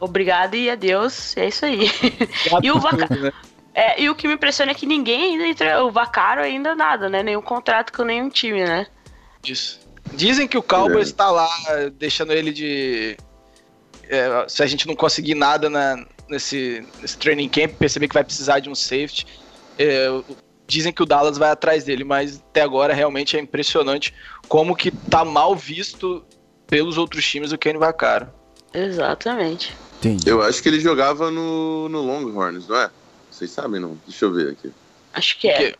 [0.00, 1.36] Obrigado e adeus.
[1.36, 1.90] É isso aí.
[2.62, 3.30] E o Vaca- Né?
[3.72, 5.84] É, e o que me impressiona é que ninguém ainda entra.
[5.84, 7.22] O Vacaro ainda nada, né?
[7.22, 8.86] Nenhum contrato com nenhum time, né?
[9.42, 9.78] Disso.
[10.12, 11.48] Dizem que o Cowboys está lá
[11.96, 13.16] deixando ele de.
[14.08, 18.24] é, se a gente não conseguir nada na- nesse, nesse training camp, perceber que vai
[18.24, 19.24] precisar de um safety.
[19.78, 20.08] é,
[20.66, 24.14] dizem que o Dallas vai atrás dele, mas até agora realmente é impressionante
[24.48, 26.24] como que tá mal visto
[26.66, 28.28] pelos outros times o Kenny Vaccaro.
[28.72, 29.72] Exatamente.
[30.00, 30.28] Entendi.
[30.28, 32.90] Eu acho que ele jogava no, no Longhorns, não é?
[33.30, 33.98] Vocês sabem, não?
[34.06, 34.72] Deixa eu ver aqui.
[35.12, 35.74] Acho que é.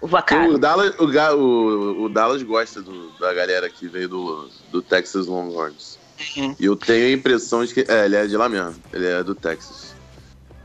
[0.00, 0.54] O Vacaro.
[0.54, 1.04] O Dallas, o,
[1.36, 5.98] o, o Dallas gosta do- da galera que veio do, do Texas Longhorns.
[6.36, 6.56] Uhum.
[6.58, 7.84] E eu tenho a impressão de que.
[7.88, 8.74] É, ele é de lá mesmo.
[8.92, 9.94] Ele é do Texas.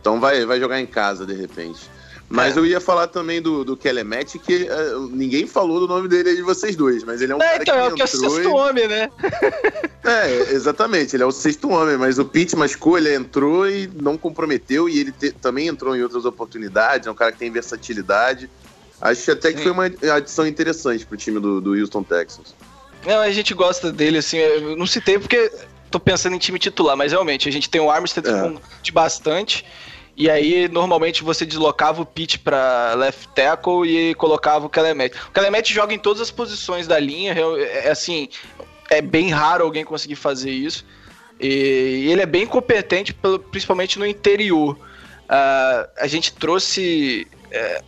[0.02, 1.90] Então vai, vai jogar em casa, de repente.
[2.28, 2.60] Mas É.
[2.60, 6.36] eu ia falar também do, do Kelemete, que é, ninguém falou do nome dele aí
[6.36, 8.06] de vocês dois, mas ele é um É, cara então, é o que que é
[8.06, 8.54] o entrou sexto e...
[8.54, 9.10] homem, né?
[10.04, 14.18] É, exatamente, ele é o sexto homem, mas o Pete machucou, ele entrou e não
[14.18, 18.48] comprometeu, e ele te- também entrou em outras oportunidades, é um cara que tem versatilidade.
[19.02, 19.64] Acho até que Sim.
[19.64, 19.86] foi uma
[20.16, 22.56] adição interessante pro time do, do Houston Texans.
[23.06, 25.52] Não, a gente gosta dele, assim, eu não citei porque
[25.90, 28.54] tô pensando em time titular, mas realmente, a gente tem o Armstead É.
[28.84, 29.66] de bastante,
[30.18, 35.16] e aí normalmente você deslocava o Pitt pra left tackle e colocava o Kelemete.
[35.28, 38.30] O Kelemete joga em todas as posições da linha, é, é assim,
[38.90, 40.86] é bem raro alguém conseguir fazer isso,
[41.40, 43.14] e ele é bem competente,
[43.52, 44.78] principalmente no interior.
[45.28, 47.28] Ah, a gente trouxe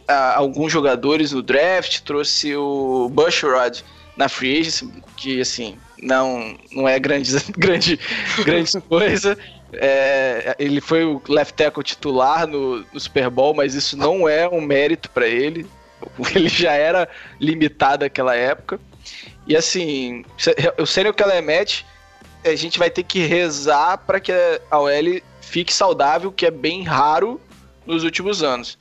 [0.08, 3.84] a- alguns jogadores no draft, trouxe o Bushrod
[4.16, 8.00] na free agency, que assim, não, não é grande, grande,
[8.44, 9.38] grande coisa.
[9.74, 14.48] É, ele foi o left tackle titular no, no Super Bowl, mas isso não é
[14.48, 15.66] um mérito para ele.
[16.36, 18.80] Ele já era limitado naquela época.
[19.48, 20.24] E assim,
[20.78, 21.86] o Sênio Kelemet,
[22.46, 24.32] a gente vai ter que rezar para que
[24.70, 27.42] a OL fique saudável, que é bem raro
[27.86, 28.78] nos últimos anos.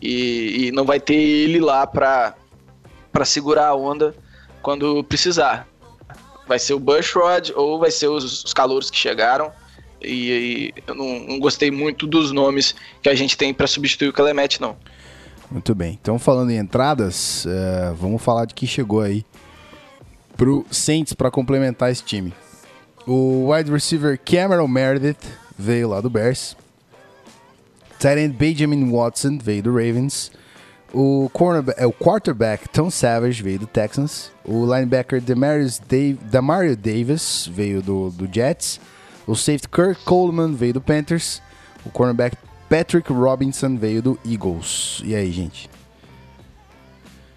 [0.00, 2.34] E, e não vai ter ele lá para
[3.24, 4.14] segurar a onda
[4.62, 5.66] quando precisar.
[6.46, 9.52] Vai ser o Bushrod ou vai ser os, os calouros que chegaram.
[10.02, 14.08] E, e eu não, não, gostei muito dos nomes que a gente tem para substituir
[14.08, 14.76] o Clemente, não.
[15.50, 15.98] Muito bem.
[16.00, 19.24] Então, falando em entradas, uh, vamos falar de que chegou aí
[20.36, 22.32] pro Saints para complementar esse time.
[23.06, 25.18] O wide receiver Cameron Meredith
[25.58, 26.56] veio lá do Bears.
[27.98, 30.30] Tight Benjamin Watson veio do Ravens.
[30.92, 34.32] O, cornerback, é, o quarterback Tom Savage veio do Texans.
[34.44, 38.80] O linebacker Demario Davis veio do, do Jets.
[39.30, 41.40] O safety Kirk Coleman veio do Panthers.
[41.86, 42.36] O cornerback
[42.68, 45.00] Patrick Robinson veio do Eagles.
[45.04, 45.70] E aí, gente?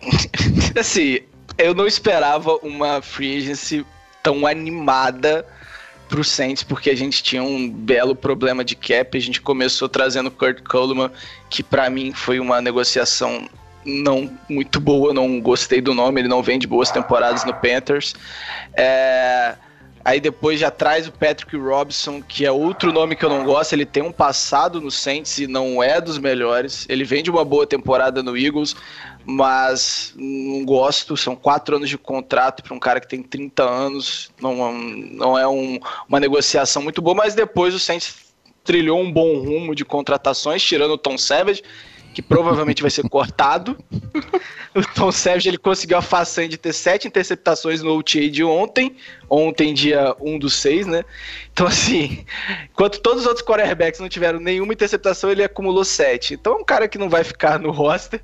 [0.76, 1.20] assim,
[1.56, 3.86] eu não esperava uma free agency
[4.24, 5.46] tão animada
[6.10, 9.16] pro Saints, porque a gente tinha um belo problema de cap.
[9.16, 11.12] A gente começou trazendo Kurt Coleman,
[11.48, 13.48] que para mim foi uma negociação
[13.86, 18.16] não muito boa, não gostei do nome, ele não vem de boas temporadas no Panthers.
[18.76, 19.56] É,
[20.06, 23.72] Aí depois já traz o Patrick Robson, que é outro nome que eu não gosto.
[23.72, 26.86] Ele tem um passado no Saints e não é dos melhores.
[26.90, 28.76] Ele vem de uma boa temporada no Eagles,
[29.26, 31.16] mas não gosto.
[31.16, 34.30] São quatro anos de contrato para um cara que tem 30 anos.
[34.42, 39.40] Não, não é um, uma negociação muito boa, mas depois o Saints trilhou um bom
[39.40, 41.64] rumo de contratações, tirando o Tom Savage
[42.14, 43.78] que provavelmente vai ser cortado.
[44.74, 48.96] o Tom Savage ele conseguiu a façanha de ter sete interceptações no OTA de ontem,
[49.30, 51.04] ontem dia 1 do 6, né?
[51.52, 52.26] Então, assim,
[52.72, 56.36] enquanto todos os outros quarterbacks não tiveram nenhuma interceptação, ele acumulou sete.
[56.36, 58.22] Então, é um cara que não vai ficar no roster.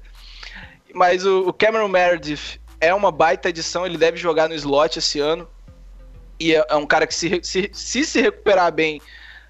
[0.94, 5.48] Mas o, Cameron Meredith é uma baita edição, ele deve jogar no slot esse ano.
[6.40, 9.02] E é, é um cara que, se, se se, se recuperar bem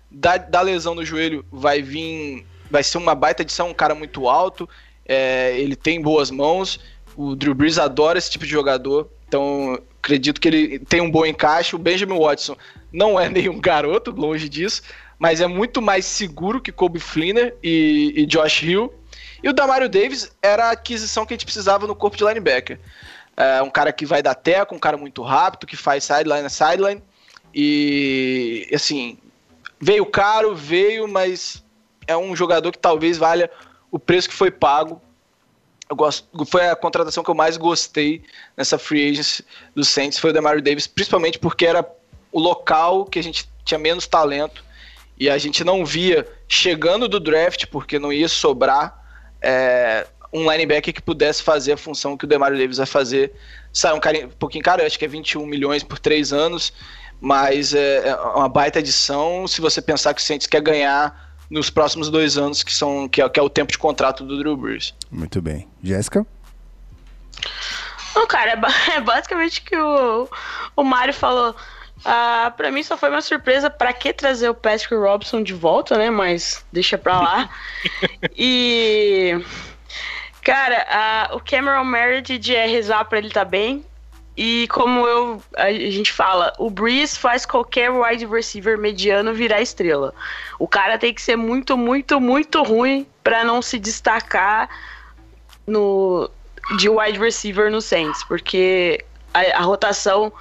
[0.09, 4.27] da, da lesão no joelho, vai vir vai ser uma baita edição, um cara muito
[4.27, 4.67] alto,
[5.05, 6.79] é, ele tem boas mãos,
[7.15, 11.25] o Drew Brees adora esse tipo de jogador, então acredito que ele tem um bom
[11.25, 11.75] encaixe.
[11.75, 12.55] O Benjamin Watson
[12.91, 14.81] não é nenhum garoto, longe disso,
[15.17, 18.93] mas é muito mais seguro que Kobe Fleener e, e Josh Hill.
[19.43, 22.79] E o Damario Davis era a aquisição que a gente precisava no corpo de linebacker.
[23.37, 26.49] É um cara que vai dar teco, um cara muito rápido, que faz sideline a
[26.49, 27.01] sideline.
[27.55, 29.17] E, assim,
[29.79, 31.63] veio caro, veio, mas
[32.09, 33.49] é um jogador que talvez valha
[33.91, 34.99] o preço que foi pago.
[35.91, 38.23] Gosto, foi a contratação que eu mais gostei
[38.57, 39.45] nessa free agency
[39.75, 41.87] do Saints, foi o Demario Davis, principalmente porque era
[42.31, 44.63] o local que a gente tinha menos talento
[45.19, 49.03] e a gente não via chegando do draft, porque não ia sobrar
[49.41, 53.33] é, um linebacker que pudesse fazer a função que o Demario Davis vai fazer.
[53.73, 56.71] Sai um, cara, um pouquinho caro, acho que é 21 milhões por três anos,
[57.19, 61.69] mas é, é uma baita edição se você pensar que o Saints quer ganhar nos
[61.69, 64.55] próximos dois anos, que, são, que, é, que é o tempo de contrato do Drew
[64.55, 64.93] Brees.
[65.09, 65.67] Muito bem.
[65.83, 66.25] Jéssica?
[68.15, 68.59] Não, cara, é,
[68.97, 70.29] é basicamente o que o,
[70.75, 71.55] o Mário falou.
[72.05, 75.97] Ah, pra mim só foi uma surpresa para que trazer o Patrick Robson de volta,
[75.97, 76.09] né?
[76.09, 77.49] Mas deixa pra lá.
[78.37, 79.43] e.
[80.41, 83.85] Cara, ah, o Cameron Meredith é rezar pra ele estar tá bem.
[84.41, 90.13] E como eu, a gente fala, o Breeze faz qualquer wide receiver mediano virar estrela.
[90.57, 94.69] O cara tem que ser muito, muito, muito ruim para não se destacar
[95.67, 96.31] no
[96.77, 100.31] de wide receiver no Saints, porque a, a rotação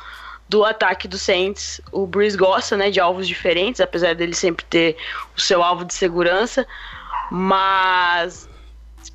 [0.49, 4.97] do ataque do Saints, o Breeze gosta, né, de alvos diferentes, apesar dele sempre ter
[5.37, 6.65] o seu alvo de segurança,
[7.33, 8.48] mas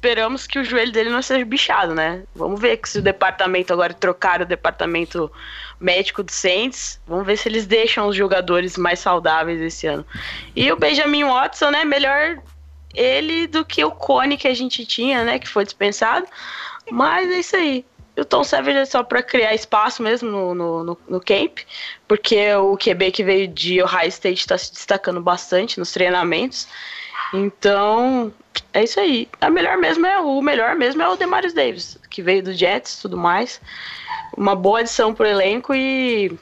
[0.04, 2.24] esperamos que o joelho dele não seja bichado, né?
[2.36, 5.32] Vamos ver que se o departamento agora trocar o departamento
[5.80, 10.06] médico do Saints, vamos ver se eles deixam os jogadores mais saudáveis esse ano.
[10.54, 11.86] E o Benjamin Watson, né?
[11.86, 12.38] Melhor
[12.94, 15.40] ele do que o Cone que a gente tinha, né?
[15.40, 16.28] Que foi dispensado.
[16.92, 17.86] Mas é isso aí.
[18.18, 21.60] O Tom Savage é só para criar espaço mesmo no, no, no, no, camp,
[22.08, 26.68] porque o QB que veio de Ohio State está se destacando bastante nos treinamentos.
[27.34, 28.32] Então,
[28.72, 29.28] é isso aí.
[29.42, 33.00] A melhor mesmo é o melhor mesmo é o Demarius Davis, que veio do Jets,
[33.02, 33.60] tudo mais.
[34.38, 36.38] Uma boa adição pro elenco e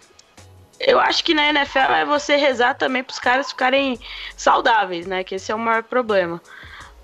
[0.80, 4.00] eu acho que na NFL é você rezar também para os caras ficarem
[4.36, 5.24] saudáveis, né?
[5.24, 6.42] Que esse é o maior problema.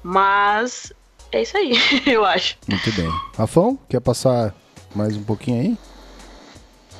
[0.04, 0.92] Mas
[1.32, 1.74] é isso aí,
[2.06, 2.58] eu acho.
[2.68, 3.10] Muito bem.
[3.38, 4.54] Rafão, quer passar
[4.96, 5.78] mais um pouquinho aí?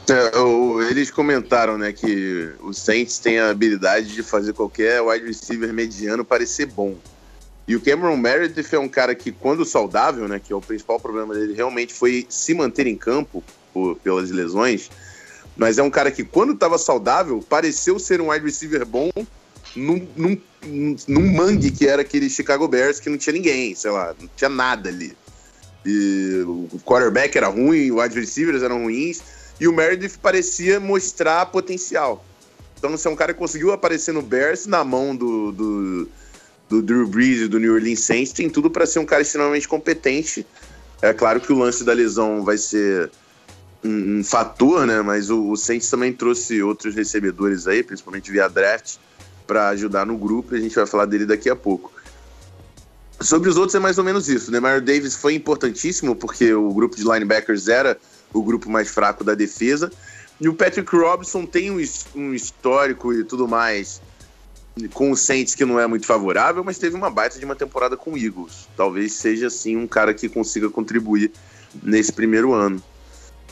[0.10, 5.26] É, o, eles comentaram, né, que o Saints tem a habilidade de fazer qualquer wide
[5.26, 6.96] receiver mediano parecer bom.
[7.68, 10.98] E o Cameron Meredith é um cara que, quando saudável, né, que é o principal
[10.98, 13.44] problema dele, realmente foi se manter em campo
[13.74, 14.90] por, pelas lesões.
[15.58, 19.10] Mas é um cara que, quando estava saudável, pareceu ser um wide receiver bom
[19.76, 20.42] num, num,
[21.08, 24.50] num mangue que era aquele Chicago Bears que não tinha ninguém, sei lá, não tinha
[24.50, 25.18] nada ali.
[25.86, 29.22] E o quarterback era ruim, os wide receivers eram ruins,
[29.60, 32.24] e o Meredith parecia mostrar potencial.
[32.78, 36.10] Então, você é um cara que conseguiu aparecer no Bears na mão do, do,
[36.70, 39.68] do Drew Brees e do New Orleans Saints, tem tudo para ser um cara extremamente
[39.68, 40.46] competente.
[41.02, 43.10] É claro que o lance da lesão vai ser
[43.84, 45.02] um, um fator, né?
[45.02, 48.98] Mas o, o Saints também trouxe outros recebedores aí, principalmente via draft,
[49.48, 51.92] para ajudar no grupo, a gente vai falar dele daqui a pouco.
[53.20, 54.50] Sobre os outros é mais ou menos isso.
[54.50, 54.60] O né?
[54.60, 57.98] Mario Davis foi importantíssimo porque o grupo de linebackers era
[58.34, 59.92] o grupo mais fraco da defesa.
[60.40, 61.84] E o Patrick Robinson tem um,
[62.16, 64.02] um histórico e tudo mais
[64.94, 67.98] com o Saints que não é muito favorável, mas teve uma baita de uma temporada
[67.98, 68.68] com o Eagles.
[68.78, 71.32] Talvez seja assim um cara que consiga contribuir
[71.82, 72.82] nesse primeiro ano.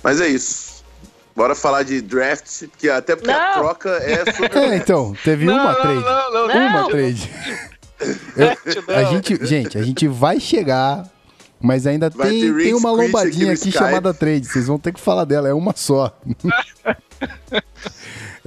[0.04, 0.84] Mas é isso.
[1.36, 3.40] Bora falar de draft, que até porque não.
[3.40, 4.58] a troca é sobre.
[4.58, 6.58] É, então, teve não, uma não, trade.
[6.58, 7.32] Uma trade.
[8.36, 11.10] Eu, a gente, gente, a gente vai chegar,
[11.62, 14.48] mas ainda tem, tem uma lombadinha aqui, aqui chamada trade.
[14.48, 16.18] Vocês vão ter que falar dela, é uma só.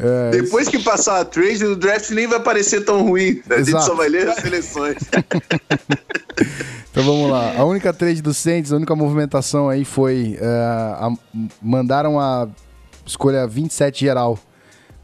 [0.00, 3.42] É, Depois que passar a trade, o draft nem vai parecer tão ruim.
[3.50, 4.98] A gente só vai ler as seleções.
[6.90, 7.56] então vamos lá.
[7.56, 10.38] A única trade do Saints, a única movimentação aí foi.
[10.40, 10.44] Uh,
[10.94, 11.12] a,
[11.60, 12.46] mandaram a
[13.04, 14.38] escolha 27 geral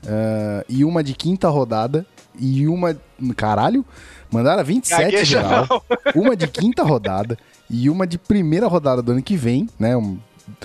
[0.04, 2.06] uh, e uma de quinta rodada
[2.38, 2.96] e uma.
[3.36, 3.84] Caralho?
[4.30, 5.66] Mandaram a 27 Gagueja geral,
[6.14, 6.22] não.
[6.22, 7.36] uma de quinta rodada
[7.68, 9.94] e uma de primeira rodada do ano que vem, né?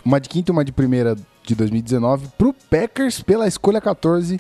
[0.04, 4.40] Uma de quinta e uma de primeira de 2019 pro Packers pela escolha 14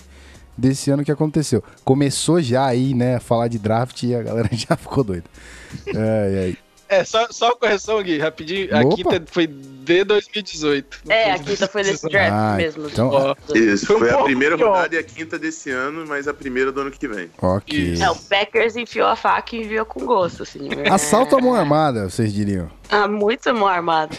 [0.58, 1.64] desse ano que aconteceu.
[1.84, 5.26] Começou já aí, né, falar de draft e a galera já ficou doida.
[5.88, 6.69] É, é,
[7.04, 8.76] só, só correção, Gui, rapidinho.
[8.76, 8.96] A Opa.
[8.96, 11.02] quinta foi de 2018.
[11.08, 12.88] É, a quinta foi desse draft ah, mesmo.
[12.88, 13.36] Então...
[13.54, 16.72] Isso, foi, foi um a primeira rodada e a quinta desse ano, mas a primeira
[16.72, 17.30] do ano que vem.
[17.42, 17.96] Ok.
[18.02, 20.70] É, o Packers enfiou a faca e enviou com gosto, assim.
[20.90, 22.70] Assalto à mão armada, vocês diriam.
[22.90, 24.16] Ah, muito mão armada.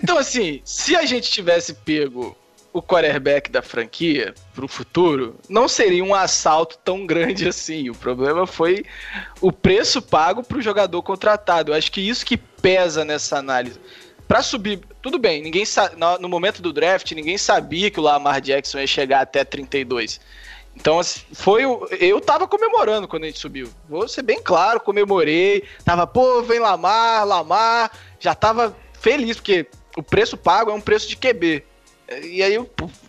[0.00, 2.36] então, assim, se a gente tivesse pego
[2.72, 7.90] o quarterback da franquia para o futuro, não seria um assalto tão grande assim.
[7.90, 8.84] O problema foi
[9.40, 11.72] o preço pago para o jogador contratado.
[11.72, 13.80] Eu acho que isso que pesa nessa análise.
[14.26, 15.64] Para subir, tudo bem, ninguém
[16.20, 20.20] no momento do draft, ninguém sabia que o Lamar Jackson ia chegar até 32.
[20.76, 21.88] Então, assim, foi o.
[21.98, 23.68] Eu tava comemorando quando a gente subiu.
[23.88, 25.64] Vou ser bem claro, comemorei.
[25.84, 27.90] Tava, pô, vem Lamar, Lamar.
[28.20, 29.66] Já tava feliz, porque
[29.96, 31.64] o preço pago é um preço de QB.
[32.22, 32.58] E aí,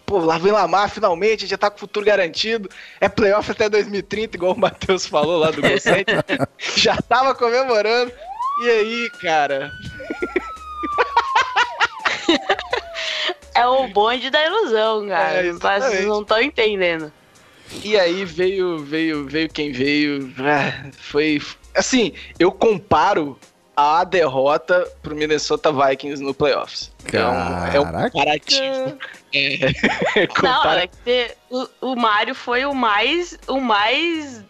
[0.06, 2.70] pô, lá vem Lamar finalmente, já tá com o futuro garantido.
[3.00, 5.72] É playoff até 2030, igual o Matheus falou lá do Gol
[6.76, 8.12] já tava comemorando.
[8.62, 9.72] E aí, cara?
[13.56, 15.46] é o bonde da ilusão, cara.
[15.46, 17.12] É, Vocês não estão entendendo.
[17.84, 20.34] E aí veio, veio, veio quem veio.
[20.40, 21.42] Ah, foi.
[21.74, 23.40] Assim, eu comparo
[23.80, 26.92] a derrota pro Minnesota Vikings no playoffs.
[27.06, 27.34] Então,
[27.74, 28.98] é um comparativo.
[29.34, 29.58] É,
[30.44, 33.38] Não, é que o, o Mario foi o mais.
[33.48, 34.44] O mais.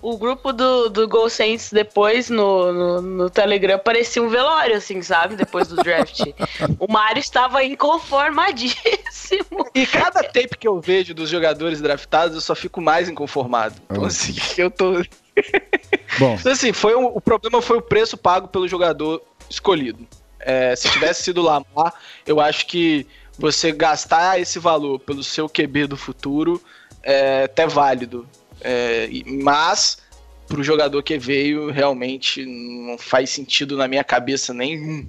[0.00, 5.02] O grupo do, do Gol Saints depois no, no, no, Telegram parecia um velório, assim,
[5.02, 5.36] sabe?
[5.36, 6.20] Depois do draft.
[6.80, 9.68] o Mario estava inconformadíssimo.
[9.74, 13.74] E cada tape que eu vejo dos jogadores draftados, eu só fico mais inconformado.
[13.90, 15.04] Então, assim, eu tô.
[16.18, 16.36] Bom.
[16.38, 20.06] Então, assim, foi um, o problema foi o preço pago pelo jogador escolhido.
[20.40, 21.94] É, se tivesse sido Lamar,
[22.26, 23.06] eu acho que
[23.38, 26.60] você gastar esse valor pelo seu QB do futuro
[27.02, 28.26] é até válido.
[28.60, 29.08] É,
[29.42, 29.98] mas
[30.46, 35.06] para o jogador que veio, realmente não faz sentido na minha cabeça nenhum.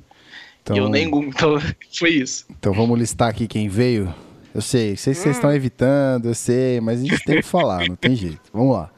[0.61, 1.59] Então, eu nenhum, então
[1.93, 2.45] foi isso.
[2.49, 4.13] Então vamos listar aqui quem veio.
[4.53, 5.37] Eu sei, sei que vocês hum.
[5.37, 8.41] estão evitando, eu sei, mas a gente tem que falar, não tem jeito.
[8.53, 8.89] Vamos lá.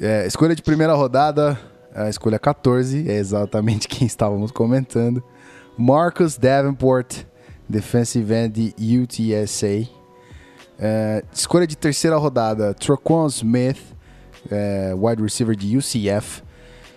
[0.00, 1.58] É, escolha de primeira rodada,
[1.92, 5.20] a escolha 14, é exatamente quem estávamos comentando.
[5.76, 7.24] Marcus Davenport,
[7.68, 9.88] defensive end de UTSA.
[10.78, 13.80] É, escolha de terceira rodada, Troquan Smith,
[14.48, 16.44] é, wide receiver de UCF.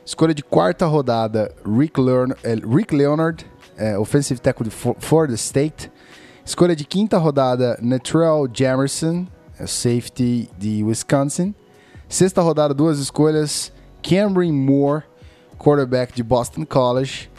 [0.05, 1.99] Escolha de quarta rodada, Rick,
[2.43, 3.43] é, Rick Leonard,
[3.77, 5.91] é, offensive tackle de Florida State.
[6.45, 9.25] Escolha de quinta rodada, Netrell Jamerson,
[9.57, 11.55] é, safety de Wisconsin.
[12.11, 13.71] Sexta rodada, duas escolhas.
[14.03, 15.03] Cameron Moore,
[15.57, 17.31] quarterback de Boston College.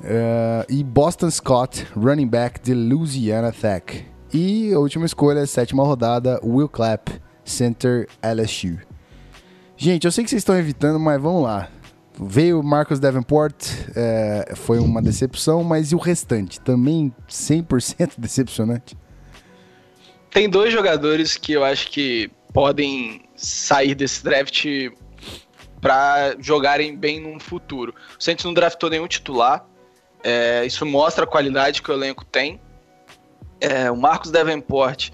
[0.00, 4.06] Uh, e Boston Scott, running back de Louisiana Tech.
[4.32, 8.78] E a última escolha, sétima rodada, Will Clapp, center LSU.
[9.76, 11.68] Gente, eu sei que vocês estão evitando, mas vamos lá.
[12.18, 13.62] Veio Marcus Davenport,
[13.94, 16.58] é, foi uma decepção, mas e o restante?
[16.62, 18.96] Também 100% decepcionante?
[20.30, 24.66] Tem dois jogadores que eu acho que podem sair desse draft
[25.80, 27.94] para jogarem bem no futuro.
[28.18, 29.64] O Saints não draftou nenhum titular.
[30.22, 32.60] É, isso mostra a qualidade que o elenco tem.
[33.60, 35.10] É, o Marcos Davenport,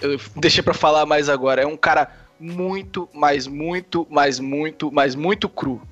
[0.00, 5.14] eu deixei para falar mais agora, é um cara muito, mas muito, mas muito, mas
[5.14, 5.82] muito cru.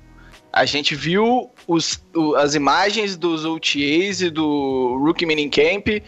[0.51, 6.01] A gente viu os, o, as imagens dos OTAs e do Rookie Minicamp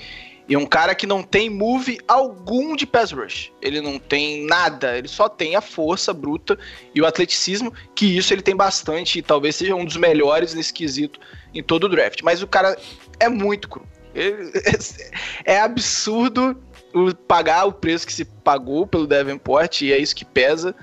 [0.50, 3.52] e um cara que não tem move algum de pass rush.
[3.62, 6.58] Ele não tem nada, ele só tem a força bruta
[6.94, 10.74] e o atleticismo, que isso ele tem bastante e talvez seja um dos melhores nesse
[10.74, 11.20] quesito
[11.54, 12.22] em todo o draft.
[12.24, 12.76] Mas o cara
[13.20, 13.86] é muito cru.
[14.16, 14.52] Ele,
[15.46, 16.60] é, absurdo
[16.96, 20.76] o, pagar o preço que se pagou pelo Davenport e é isso que pesa uh,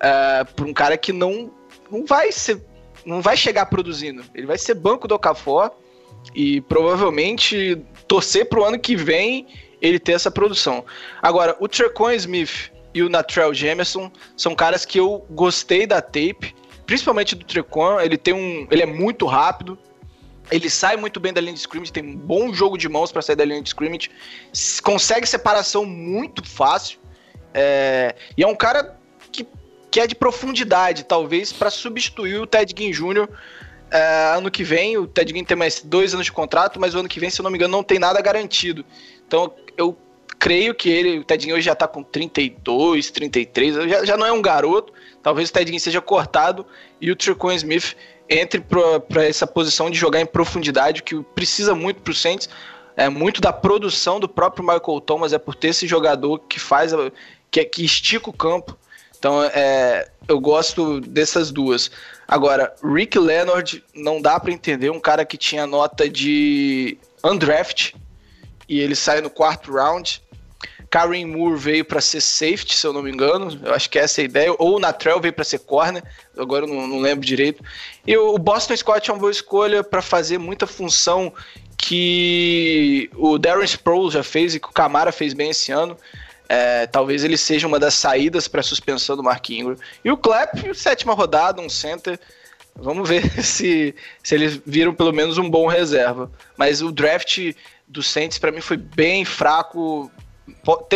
[0.00, 1.52] ah, para um cara que não,
[1.90, 2.64] não vai ser
[3.04, 4.22] não vai chegar produzindo.
[4.34, 5.70] Ele vai ser banco do Okafor
[6.34, 7.80] e provavelmente
[8.10, 9.46] torcer pro ano que vem
[9.80, 10.84] ele ter essa produção.
[11.22, 16.52] Agora, o Trequan Smith e o Natrell Jameson são caras que eu gostei da tape,
[16.86, 19.78] principalmente do Trequan, ele tem um, ele é muito rápido,
[20.50, 23.22] ele sai muito bem da linha de scrimmage, tem um bom jogo de mãos para
[23.22, 24.10] sair da linha de scrimmage,
[24.82, 26.98] consegue separação muito fácil,
[27.54, 28.98] é, e é um cara
[29.30, 29.46] que,
[29.88, 33.28] que é de profundidade, talvez, para substituir o Ted Ginn Jr.,
[33.90, 36.98] é, ano que vem, o Ted Ginn tem mais dois anos de contrato, mas o
[36.98, 38.84] ano que vem, se eu não me engano, não tem nada garantido.
[39.26, 39.96] Então eu
[40.38, 44.26] creio que ele, o Ted Ginn hoje já tá com 32, 33, já, já não
[44.26, 44.92] é um garoto.
[45.22, 46.64] Talvez o Ted Ginn seja cortado
[47.00, 47.96] e o Tricon Smith
[48.28, 52.48] entre para essa posição de jogar em profundidade, que precisa muito pro Saints.
[52.96, 56.92] É muito da produção do próprio Michael Thomas, é por ter esse jogador que faz,
[57.50, 58.78] que, que estica o campo.
[59.20, 61.90] Então, é, eu gosto dessas duas.
[62.26, 67.92] Agora, Rick Leonard não dá para entender um cara que tinha nota de undraft
[68.66, 70.22] e ele sai no quarto round.
[70.88, 73.60] Karen Moore veio para ser safety, se eu não me engano.
[73.62, 74.54] Eu acho que é essa a ideia.
[74.58, 76.02] Ou Natrell veio para ser corner.
[76.36, 77.62] Agora eu não, não, lembro direito.
[78.06, 81.32] E o Boston Scott é uma boa escolha para fazer muita função
[81.76, 85.96] que o Darren Sproles já fez e que o Camara fez bem esse ano.
[86.52, 89.76] É, talvez ele seja uma das saídas para a suspensão do Mark Ingram.
[90.04, 92.18] E o Clapp, sétima rodada, um center.
[92.74, 96.28] Vamos ver se, se eles viram pelo menos um bom reserva.
[96.56, 97.54] Mas o draft
[97.86, 100.10] do Saints para mim foi bem fraco.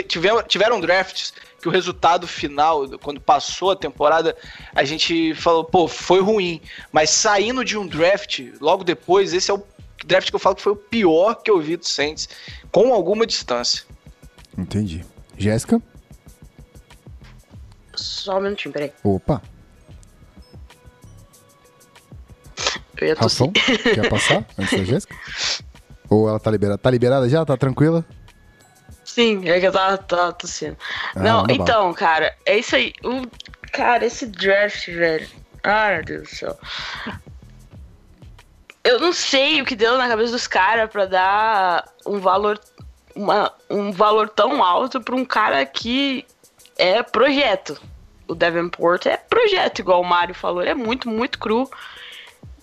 [0.09, 1.33] Tiveram, tiveram drafts
[1.63, 4.37] que o resultado final, quando passou a temporada,
[4.75, 6.61] a gente falou, pô, foi ruim.
[6.91, 9.63] Mas saindo de um draft, logo depois, esse é o
[10.05, 12.29] draft que eu falo que foi o pior que eu vi do Saints,
[12.73, 13.85] com alguma distância.
[14.59, 15.14] Entendi.
[15.37, 15.80] Jéssica?
[17.95, 18.93] Só um minutinho, peraí.
[19.03, 19.43] Opa.
[22.97, 23.51] Eu ia tossir.
[23.53, 25.14] quer passar antes da Jéssica?
[26.09, 26.78] Ou ela tá liberada?
[26.78, 27.45] Tá liberada já?
[27.45, 28.05] Tá tranquila?
[29.05, 30.76] Sim, é que eu tava, tava tossindo.
[31.14, 32.93] Ah, Não, então, cara, é isso aí.
[33.05, 33.22] O,
[33.70, 35.28] cara, esse draft, velho.
[35.62, 36.59] Ai, meu Deus do céu.
[38.82, 42.59] Eu não sei o que deu na cabeça dos caras pra dar um valor
[43.15, 46.25] uma, um valor tão alto para um cara que
[46.77, 47.81] é projeto.
[48.27, 50.62] O Davenport é projeto, igual o Mário falou.
[50.62, 51.71] Ele é muito, muito cru.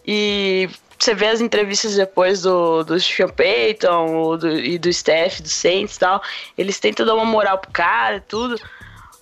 [0.06, 5.50] E você vê as entrevistas depois do, do Sean Payton do, e do Steph, do
[5.50, 6.22] Saints e tal.
[6.58, 8.60] Eles tentam dar uma moral pro cara e tudo.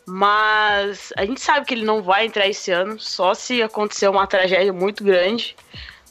[0.06, 4.26] Mas a gente sabe que ele não vai entrar esse ano, só se acontecer uma
[4.26, 5.56] tragédia muito grande.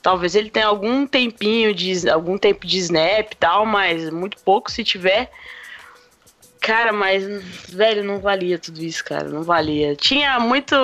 [0.03, 4.71] Talvez ele tenha algum tempinho de algum tempo de snap e tal, mas muito pouco
[4.71, 5.31] se tiver.
[6.61, 7.25] Cara, mas
[7.69, 9.97] velho, não valia tudo isso, cara, não valia.
[9.97, 10.77] Tinha muito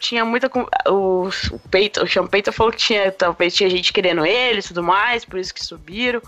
[0.00, 0.50] tinha muita
[0.88, 4.82] o, o Peito, o Champeito falou que tinha talvez tinha gente querendo ele e tudo
[4.82, 6.20] mais, por isso que subiram.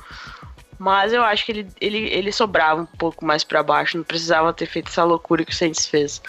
[0.78, 4.52] Mas eu acho que ele, ele, ele sobrava um pouco mais para baixo, não precisava
[4.52, 6.20] ter feito essa loucura que o Saints fez.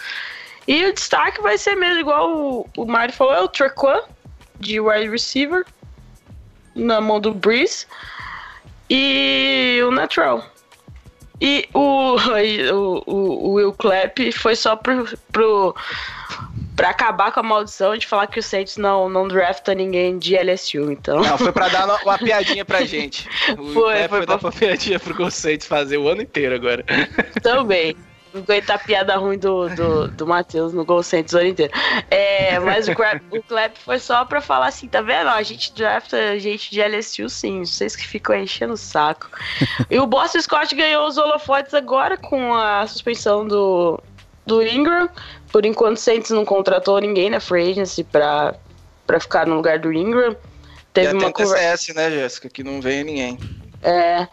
[0.66, 4.02] E o destaque vai ser mesmo igual o, o Mário falou, é o Trequan
[4.58, 5.64] de wide receiver
[6.76, 7.86] na mão do Breeze
[8.88, 10.44] e o Natural.
[11.38, 12.16] E o,
[12.66, 15.76] o, o, Will Clapp foi só pro, pro,
[16.74, 20.34] pra acabar com a maldição de falar que o Saints não, não drafta ninguém de
[20.34, 21.20] LSU, então.
[21.20, 23.28] Não, foi pra dar uma piadinha pra gente.
[23.58, 24.36] O foi, Clapp foi, foi pra...
[24.36, 26.82] dar uma piadinha pro Saints fazer o ano inteiro agora.
[27.42, 27.94] Também
[28.34, 31.72] aguentar a piada ruim do, do, do Matheus no Gol Saints o ano inteiro.
[32.10, 32.92] É, mas o,
[33.30, 35.28] o Clap foi só pra falar assim, tá vendo?
[35.28, 39.28] A gente drafta gente de LSU sim, vocês que ficam enchendo o saco.
[39.90, 44.00] e o Boston Scott ganhou os holofotes agora com a suspensão do,
[44.44, 45.08] do Ingram.
[45.50, 48.54] Por enquanto o Saints não contratou ninguém na free agency pra,
[49.06, 50.36] pra ficar no lugar do Ingram.
[50.92, 51.92] Teve e uma conversa...
[51.94, 53.38] né, Jéssica, que não veio ninguém.
[53.82, 54.26] É,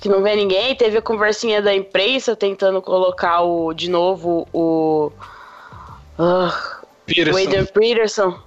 [0.00, 0.74] que não vê ninguém.
[0.74, 5.12] Teve a conversinha da imprensa tentando colocar o, de novo o,
[6.18, 6.77] Ah,
[7.14, 7.44] Peterson.
[7.44, 8.38] Wader Peterson.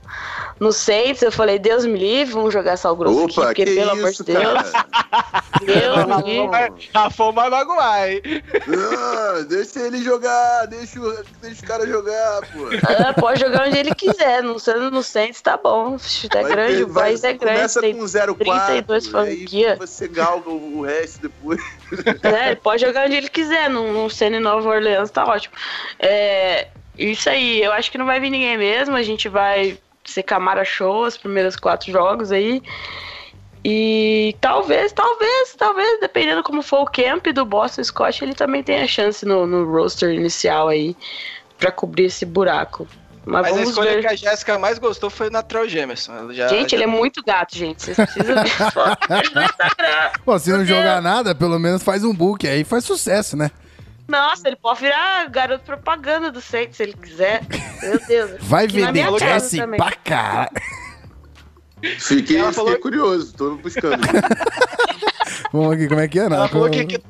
[0.60, 3.74] No Saints, eu falei, Deus me livre, vamos jogar sal grosso aqui, Opa, porque que
[3.76, 4.44] pelo amor isso, de Deus.
[5.66, 6.70] Deus Não, me livre.
[6.70, 7.02] não.
[7.02, 8.22] Rafão vai magoar, hein?
[8.98, 12.68] Ah, deixa ele jogar, deixa, o- deixa o cara jogar, pô.
[12.88, 15.96] Ah, pode jogar onde ele quiser, não sendo no Saints, tá bom.
[15.96, 19.76] É Vai grande, ter- o vai- país é grande, Começa tem com 0,4, 32 aí
[19.80, 21.60] você galga o resto depois.
[21.92, 25.54] Ele pode jogar onde ele quiser, não, não sendo em Nova Orleans, tá ótimo.
[26.00, 26.68] É,
[27.10, 30.64] isso aí, eu acho que não vai vir ninguém mesmo, a gente vai ser Camara
[30.66, 32.62] Show os primeiros quatro jogos aí.
[33.64, 38.88] E talvez, talvez, talvez, dependendo como for o camp do Boston Scott, ele também tenha
[38.88, 40.96] chance no, no roster inicial aí
[41.60, 42.88] pra cobrir esse buraco.
[43.24, 44.02] Mas, Mas a escolha ver.
[44.02, 46.12] que a Jéssica mais gostou foi o Natrell Jamerson.
[46.12, 47.84] Ela já, Gente, já- ele é muito gato, gente.
[47.84, 48.52] Vocês precisam ver.
[50.26, 53.52] Pô, se não jogar nada, pelo menos faz um book aí, faz sucesso, né?
[54.12, 57.42] Nossa, ele pode virar garoto propaganda do Saints se ele quiser.
[57.82, 58.32] Meu Deus.
[58.44, 59.06] Vai vender
[59.58, 59.78] também.
[59.80, 60.52] pra caralho.
[61.98, 63.98] Fiquei, falou- curioso, tô buscando.
[65.54, 66.30] Vamos aqui, como é que é?
[66.30, 67.02] Não, Ela falou que, que-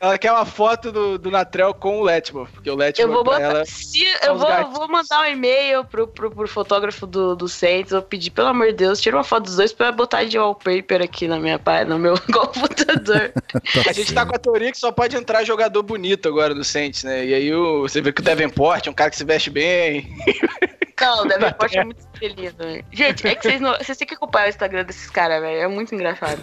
[0.00, 3.22] ela quer uma foto do, do Natrell com o Letmore, porque o Eu Letmore vou
[3.24, 3.44] pra botar.
[3.44, 3.64] ela...
[3.66, 4.78] Se, são eu os vou, gatinhos.
[4.78, 7.92] vou mandar um e-mail pro, pro, pro fotógrafo do, do Saints.
[7.92, 10.38] Vou pedir, pelo amor de Deus, tira uma foto dos dois pra eu botar de
[10.38, 13.32] wallpaper aqui na minha pá- no meu computador.
[13.88, 17.04] A gente tá com a teoria que só pode entrar jogador bonito agora no Saints,
[17.04, 17.26] né?
[17.26, 20.08] E aí o, você vê que o Davenport é um cara que se veste bem.
[21.00, 22.54] Não, o Davenport é muito feliz.
[22.92, 25.60] Gente, é que vocês, não, vocês têm que acompanhar o Instagram desses caras, velho.
[25.60, 26.40] É muito engraçado.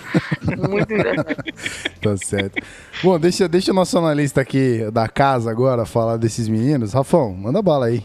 [0.70, 1.36] Muito engraçado.
[2.02, 2.64] Tá certo.
[3.04, 6.94] Bom, deixa, deixa o nosso analista aqui da casa agora falar desses meninos.
[6.94, 8.04] Rafão, manda bala aí.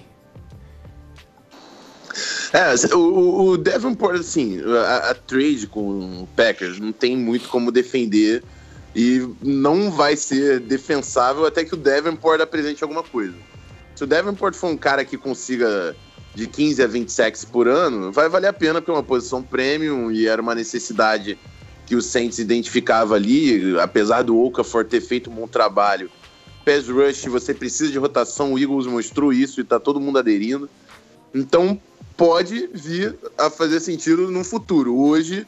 [2.52, 7.70] É, o, o- Davenport, assim, a, a trade com o Packers não tem muito como
[7.72, 8.42] defender
[8.94, 13.34] e não vai ser defensável até que o Davenport apresente alguma coisa.
[13.94, 15.96] Se o Davenport for um cara que consiga
[16.34, 19.42] de 15 a 20 sacks por ano, vai valer a pena porque é uma posição
[19.42, 21.38] premium e era uma necessidade
[21.86, 26.10] que o Saints identificava ali, apesar do Okafor ter feito um bom trabalho.
[26.64, 30.70] Pass rush, você precisa de rotação, o Eagles mostrou isso e tá todo mundo aderindo.
[31.34, 31.78] Então,
[32.16, 34.96] pode vir a fazer sentido no futuro.
[34.96, 35.46] Hoje,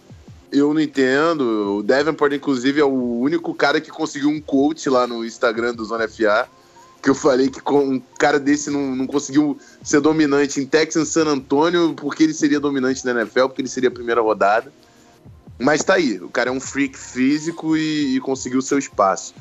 [0.51, 1.79] eu não entendo.
[1.79, 5.85] O Davenport, inclusive, é o único cara que conseguiu um coach lá no Instagram do
[5.85, 6.49] Zona FA.
[7.05, 11.27] Que eu falei que um cara desse não, não conseguiu ser dominante em Texas San
[11.27, 14.73] Antonio, porque ele seria dominante na NFL, porque ele seria a primeira rodada.
[15.59, 19.35] Mas tá aí, o cara é um freak físico e, e conseguiu seu espaço.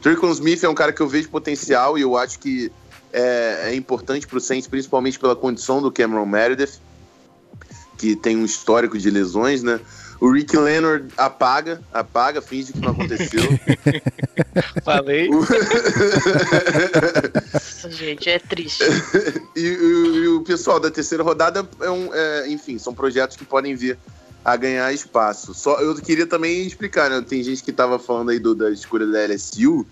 [0.00, 2.72] Tricon Smith é um cara que eu vejo potencial e eu acho que
[3.12, 6.80] é, é importante pro Saints, principalmente pela condição do Cameron Meredith,
[7.98, 9.78] que tem um histórico de lesões, né?
[10.20, 13.40] O Rick Leonard apaga, apaga, finge que não aconteceu.
[14.84, 15.30] Falei.
[15.30, 15.46] O-
[17.90, 18.84] gente, é triste.
[19.56, 23.44] e, e- e o pessoal da terceira rodada, é um, é, enfim, são projetos que
[23.44, 23.96] podem vir
[24.44, 25.54] a ganhar espaço.
[25.54, 27.24] Só eu queria também explicar, né?
[27.26, 29.86] Tem gente que estava falando aí do, da escolha da LSU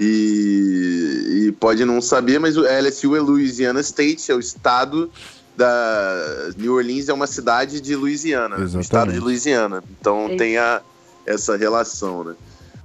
[0.00, 5.10] e, e pode não saber, mas o LSU é Louisiana State, é o estado
[5.58, 8.62] da New Orleans é uma cidade de Louisiana, né?
[8.62, 8.84] Exatamente.
[8.84, 9.82] estado de Louisiana.
[10.00, 10.36] Então Sim.
[10.36, 10.80] tem a,
[11.26, 12.34] essa relação, né?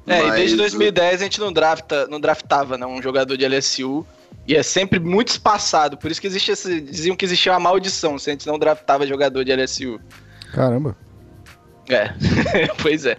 [0.08, 3.46] É, e Mas- desde 2010 a gente não, drafta, não draftava né, um jogador de
[3.46, 4.06] LSU.
[4.46, 5.96] E é sempre muito espaçado.
[5.96, 6.82] Por isso que existe esse.
[6.82, 10.02] Diziam que existia uma maldição se a gente não draftava jogador de LSU.
[10.52, 10.98] Caramba,
[11.90, 12.14] É,
[12.82, 13.18] pois é.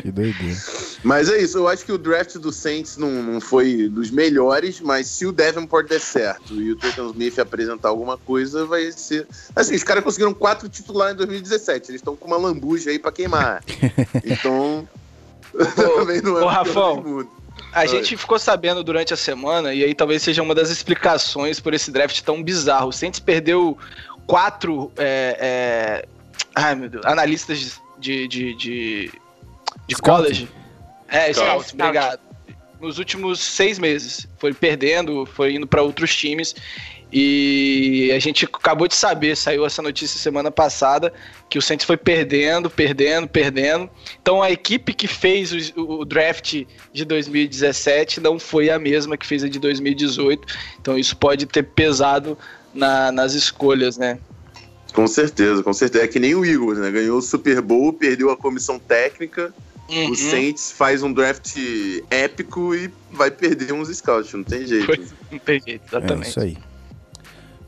[0.00, 0.56] que doideira.
[1.02, 4.80] Mas é isso, eu acho que o draft do Saints não, não foi dos melhores,
[4.80, 9.26] mas se o Davenport der certo e o Trayton Smith apresentar alguma coisa, vai ser.
[9.54, 13.12] Assim, os caras conseguiram quatro titulares em 2017, eles estão com uma lambuja aí pra
[13.12, 13.62] queimar.
[14.24, 14.88] Então.
[15.74, 17.26] também não é ô, Rafão.
[17.72, 17.88] A Oi.
[17.88, 21.90] gente ficou sabendo durante a semana, e aí talvez seja uma das explicações por esse
[21.90, 22.88] draft tão bizarro.
[22.88, 23.76] O Saints perdeu
[24.26, 26.08] quatro é, é,
[26.54, 29.12] ai, meu Deus, analistas de, de, de,
[29.88, 30.48] de college.
[31.08, 31.48] É, Scout.
[31.48, 32.20] Scouts, obrigado.
[32.80, 34.28] Nos últimos seis meses.
[34.38, 36.54] Foi perdendo, foi indo para outros times.
[37.12, 41.12] E a gente acabou de saber, saiu essa notícia semana passada,
[41.48, 43.88] que o Saints foi perdendo, perdendo, perdendo.
[44.20, 49.24] Então a equipe que fez o, o draft de 2017 não foi a mesma que
[49.26, 50.46] fez a de 2018.
[50.80, 52.36] Então isso pode ter pesado
[52.74, 54.18] na- nas escolhas, né?
[54.96, 56.04] Com certeza, com certeza.
[56.04, 56.90] É que nem o Eagles, né?
[56.90, 59.52] Ganhou o Super Bowl, perdeu a comissão técnica.
[59.90, 60.10] Uhum.
[60.10, 61.54] O Saints faz um draft
[62.10, 64.86] épico e vai perder uns scouts, não tem jeito.
[64.86, 65.06] Foi.
[65.30, 66.30] Não tem jeito, É exatamente.
[66.30, 66.56] isso aí.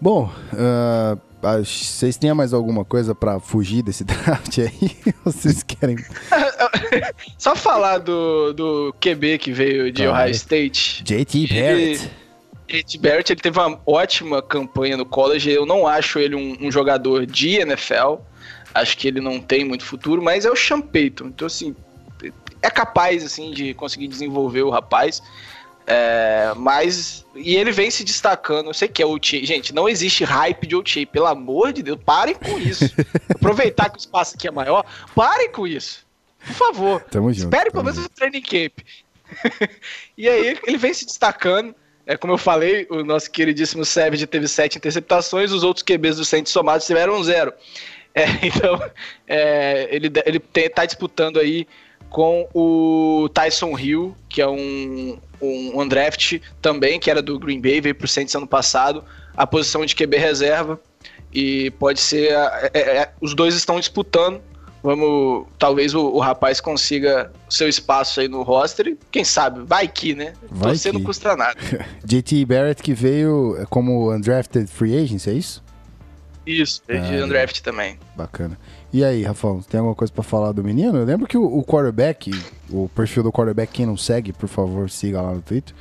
[0.01, 1.19] Bom, ah,
[1.59, 5.15] vocês têm mais alguma coisa pra fugir desse draft aí?
[5.23, 5.97] Vocês querem.
[7.37, 10.07] Só falar do, do QB que veio de.
[10.07, 11.05] Ohio State.
[11.05, 12.11] JT Barrett.
[12.69, 15.51] Ed Barrett ele teve uma ótima campanha no college.
[15.51, 18.17] Eu não acho ele um, um, jogador de NFL.
[18.75, 21.27] Acho que ele não tem muito futuro, mas é o Sean Payton.
[21.29, 21.75] Então, assim,
[22.61, 25.23] é capaz assim de conseguir desenvolver o rapaz.
[25.87, 27.25] É, mas.
[27.35, 28.67] E ele vem se destacando.
[28.67, 29.47] Eu sei que é o Ochei.
[29.47, 31.07] Gente, não existe hype de Ochei.
[31.07, 32.85] Pelo amor de Deus, parem com isso.
[33.35, 36.07] Aproveitar que o espaço aqui é maior, parem com isso.
[36.47, 37.01] Por favor.
[37.05, 37.45] Tamo junto.
[37.45, 38.81] Espere pelo menos o training camp.
[40.17, 41.75] e aí ele vem se destacando.
[42.09, 46.25] É, como eu falei, o nosso queridíssimo Savage teve sete interceptações, os outros QBs do
[46.25, 47.53] Saints somados tiveram zero.
[48.15, 48.83] É, então,
[49.27, 50.41] é, ele, ele
[50.71, 51.69] tá disputando aí
[52.09, 57.79] com o Tyson Hill, que é um, um undraft também, que era do Green Bay,
[57.83, 59.05] veio pro Saints ano passado,
[59.37, 60.81] a posição de QB reserva,
[61.31, 62.33] e pode ser,
[62.73, 64.41] é, é, os dois estão disputando,
[64.83, 70.15] vamos, talvez o, o, rapaz consiga seu espaço aí no roster, quem sabe, vai que,
[70.15, 70.33] né?
[70.51, 71.59] Vai Você não custa nada.
[72.05, 75.63] JT Barrett que veio como undrafted free agent, é isso?
[76.49, 77.99] Isso, é de undraft também.
[78.17, 78.59] Bacana.
[78.91, 80.97] E aí, Rafão, tem alguma coisa para falar do menino?
[80.97, 82.31] Eu lembro que o, o, quarterback,
[82.71, 85.75] o perfil do quarterback, quem não segue, por favor, siga lá no Twitter.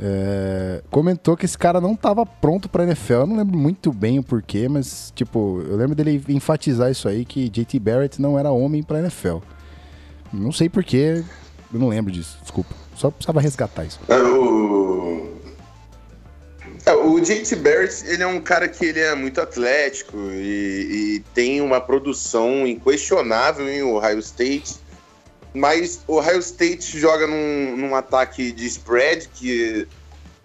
[0.00, 3.12] É, comentou que esse cara não estava pronto para NFL.
[3.12, 7.24] Eu não lembro muito bem o porquê, mas tipo, eu lembro dele enfatizar isso aí
[7.24, 9.38] que JT Barrett não era homem para NFL.
[10.32, 11.24] Não sei porquê,
[11.72, 12.38] eu não lembro disso.
[12.42, 12.74] Desculpa.
[12.94, 14.00] Só precisava resgatar isso.
[14.08, 15.36] É, o
[16.86, 21.24] é, o JT Barrett, ele é um cara que ele é muito atlético e, e,
[21.34, 24.76] tem uma produção inquestionável em Ohio State,
[25.56, 29.86] mas o Ohio State joga num, num ataque de spread que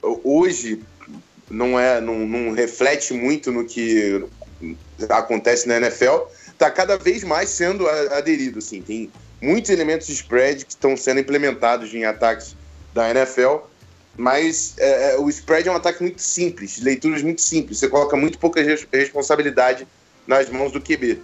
[0.01, 0.82] hoje
[1.49, 4.24] não é não, não, reflete muito no que
[5.09, 10.66] acontece na NFL, está cada vez mais sendo aderido, assim, tem muitos elementos de spread
[10.66, 12.55] que estão sendo implementados em ataques
[12.93, 13.57] da NFL
[14.18, 17.80] mas é, é, o spread é um ataque muito simples, leituras muito simples.
[17.80, 19.88] Você coloca muito pouca res responsabilidade
[20.28, 21.22] nas mãos do QB.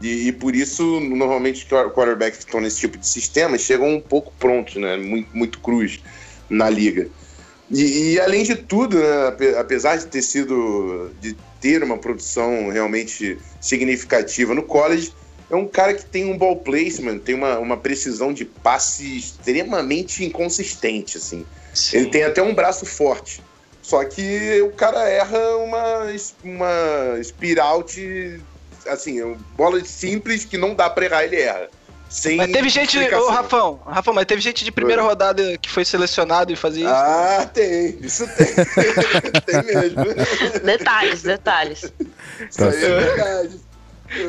[0.00, 4.32] E, e, por isso, normalmente, quarterbacks que estão nesse tipo de sistema chegam um pouco
[4.38, 4.96] prontos, né?
[4.96, 6.00] Muito, muito cruz
[6.50, 7.08] na liga.
[7.70, 9.56] E, e além de tudo, né?
[9.58, 11.10] apesar de ter sido.
[11.20, 15.12] de ter uma produção realmente significativa no college,
[15.50, 20.24] é um cara que tem um ball placement, tem uma, uma precisão de passe extremamente
[20.24, 21.46] inconsistente, assim.
[21.72, 21.98] Sim.
[21.98, 23.42] Ele tem até um braço forte.
[23.82, 26.06] Só que o cara erra uma,
[26.42, 28.40] uma espiral de.
[28.88, 31.68] Assim, bola simples que não dá pra errar, ele erra.
[32.08, 35.10] Sem mas teve gente, ô Rafão, Rafão, mas teve gente de primeira Foi.
[35.10, 36.94] rodada que foi selecionado e fazia isso.
[36.94, 38.46] Ah, tem, isso tem.
[39.44, 40.04] tem mesmo.
[40.64, 41.92] Detalhes, detalhes.
[42.48, 43.60] Isso aí é verdade.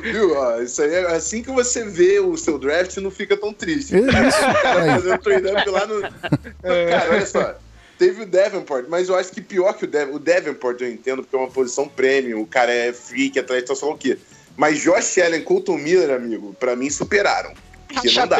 [0.02, 0.36] Viu?
[0.36, 3.96] Ó, isso aí é assim que você vê o seu draft, não fica tão triste.
[3.96, 4.40] É isso.
[4.64, 6.02] Cara fazendo trade-up lá no.
[6.02, 7.56] Cara, olha só.
[7.98, 10.22] Teve o Davenport, mas eu acho que pior que o Davenport.
[10.22, 13.92] O Davenport eu entendo, porque é uma posição premium, o cara é freak, atleta, só
[13.92, 14.18] o quê.
[14.58, 17.54] Mas Josh Allen, Colton Miller, amigo, pra mim superaram.
[17.88, 18.38] Porque não dá.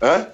[0.00, 0.28] Hã?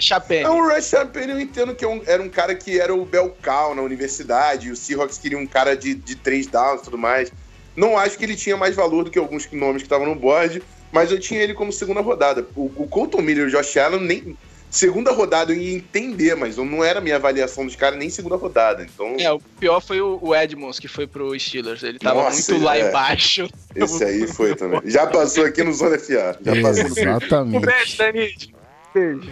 [0.00, 0.42] Chapéu.
[0.42, 3.74] Não, o Rush Champagne eu entendo que é era um cara que era o Belcal
[3.74, 7.32] na universidade, e o Seahawks queria um cara de, de três downs e tudo mais.
[7.76, 10.62] Não acho que ele tinha mais valor do que alguns nomes que estavam no board,
[10.90, 12.46] mas eu tinha ele como segunda rodada.
[12.56, 14.38] O, o Colton Miller e o Josh Allen nem.
[14.72, 18.36] Segunda rodada eu ia entender, mas não era a minha avaliação dos caras nem segunda
[18.36, 18.82] rodada.
[18.82, 19.16] Então...
[19.18, 21.82] É, o pior foi o Edmonds, que foi pro Steelers.
[21.82, 22.88] Ele tava Nossa, muito lá é.
[22.88, 23.50] embaixo.
[23.76, 24.80] Esse aí foi também.
[24.88, 26.38] Já passou aqui no Zona FA.
[26.42, 26.86] Já passou.
[26.86, 27.56] Exatamente.
[27.58, 28.54] Um beijo, Danite.
[28.94, 29.30] Beijo.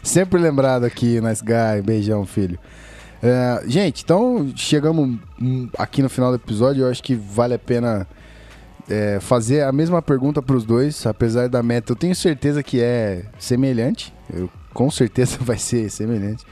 [0.00, 1.82] Sempre lembrado aqui, Nice Guy.
[1.84, 2.58] Beijão, filho.
[3.20, 5.18] É, gente, então chegamos
[5.76, 6.84] aqui no final do episódio.
[6.84, 8.06] Eu acho que vale a pena
[8.88, 11.92] é, fazer a mesma pergunta para os dois, apesar da meta.
[11.92, 14.12] Eu tenho certeza que é semelhante.
[14.32, 16.44] Eu, com certeza vai ser semelhante.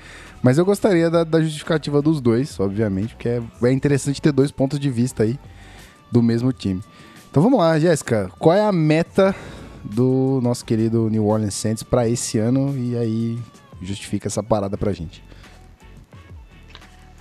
[0.43, 4.51] Mas eu gostaria da, da justificativa dos dois, obviamente, porque é, é, interessante ter dois
[4.51, 5.39] pontos de vista aí
[6.13, 6.83] do mesmo time.
[7.31, 8.31] Então vamos lá, Jéssica.
[8.39, 9.35] Qual é a meta
[9.83, 12.77] do nosso querido New Orleans Saints para esse ano?
[12.77, 13.39] E aí
[13.81, 15.25] justifica essa parada pra gente.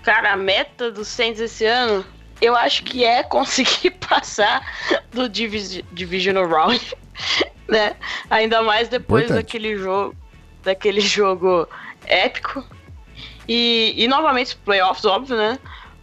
[0.03, 2.05] Cara, a meta do Saints esse ano,
[2.41, 4.65] eu acho que é conseguir passar
[5.11, 6.95] do Divis Divisional Round,
[7.67, 7.95] né?
[8.29, 9.45] Ainda mais depois Importante.
[9.45, 10.15] daquele jogo,
[10.63, 11.67] daquele jogo
[12.05, 12.63] épico.
[13.47, 15.59] E, e novamente playoffs, óbvio, né?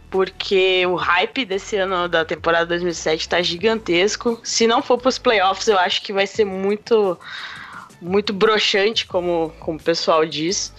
[0.09, 4.39] Porque o hype desse ano da temporada 2007 tá gigantesco.
[4.43, 7.17] Se não for pros playoffs, eu acho que vai ser muito
[8.01, 10.73] muito broxante, como, como o pessoal diz.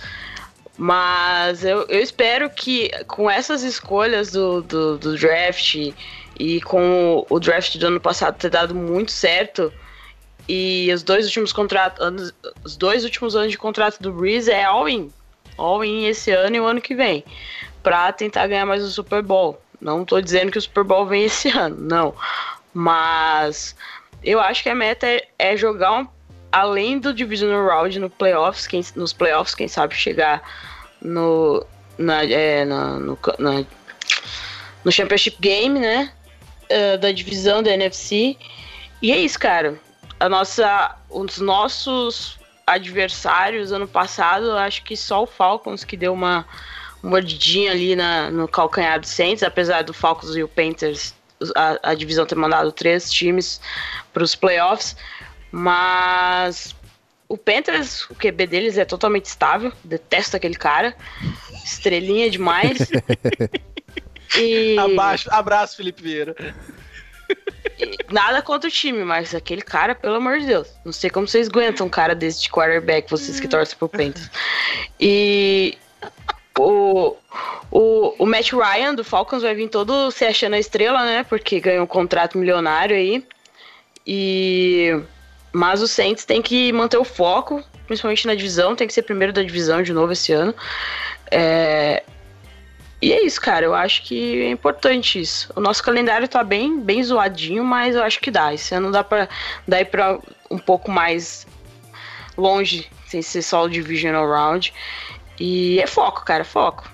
[0.82, 5.76] Mas eu, eu espero que com essas escolhas do, do, do draft
[6.36, 9.72] e com o, draft do ano passado ter dado muito certo,
[10.48, 14.64] e os dois últimos contratos, anos, os dois últimos anos de contrato do Breeze é
[14.64, 15.08] all-in.
[15.56, 17.24] all-in esse ano e o ano que vem,
[17.80, 19.62] pra tentar ganhar mais o Super Bowl.
[19.80, 22.12] Não tô dizendo que o Super Bowl vem esse ano, não.
[22.74, 23.76] Mas
[24.24, 26.08] eu acho que a meta é, é jogar um,
[26.50, 30.42] além do Divisional Round no playoffs, quem, nos playoffs, quem sabe chegar
[31.02, 31.64] no,
[31.98, 33.64] na, é, na, no, na,
[34.84, 36.12] no Championship Game, né?
[36.70, 38.36] Uh, da divisão da NFC.
[39.00, 39.78] E é isso, cara.
[40.18, 46.46] A nossa, os nossos adversários ano passado, acho que só o Falcons que deu uma
[47.02, 51.12] mordidinha ali na, no calcanhar do Saints, apesar do Falcons e o Panthers,
[51.56, 53.60] a, a divisão ter mandado três times
[54.12, 54.96] para os playoffs.
[55.50, 56.74] Mas
[57.32, 59.72] o Panthers, o QB deles é totalmente estável.
[59.82, 60.94] Detesto aquele cara.
[61.64, 62.90] Estrelinha demais.
[64.36, 64.76] e...
[64.78, 66.36] Abaixo, abraço, Felipe Vieira.
[68.10, 70.68] Nada contra o time, mas aquele cara, pelo amor de Deus.
[70.84, 74.30] Não sei como vocês aguentam um cara desse de quarterback, vocês que torcem pro Panthers.
[75.00, 75.78] E
[76.58, 77.16] o,
[77.70, 81.24] o, o Matt Ryan do Falcons vai vir todo se achando a estrela, né?
[81.24, 83.26] Porque ganhou um contrato milionário aí.
[84.06, 85.00] E
[85.52, 89.32] mas o Saints tem que manter o foco, principalmente na divisão, tem que ser primeiro
[89.32, 90.54] da divisão de novo esse ano.
[91.30, 92.02] É...
[93.00, 93.66] E é isso, cara.
[93.66, 95.52] Eu acho que é importante isso.
[95.56, 98.54] O nosso calendário tá bem, bem zoadinho, mas eu acho que dá.
[98.54, 99.28] Esse ano dá pra,
[99.66, 101.46] dá ir pra um pouco mais
[102.36, 104.72] longe, sem ser só o Divisional Round.
[105.38, 106.88] E é foco, cara, foco.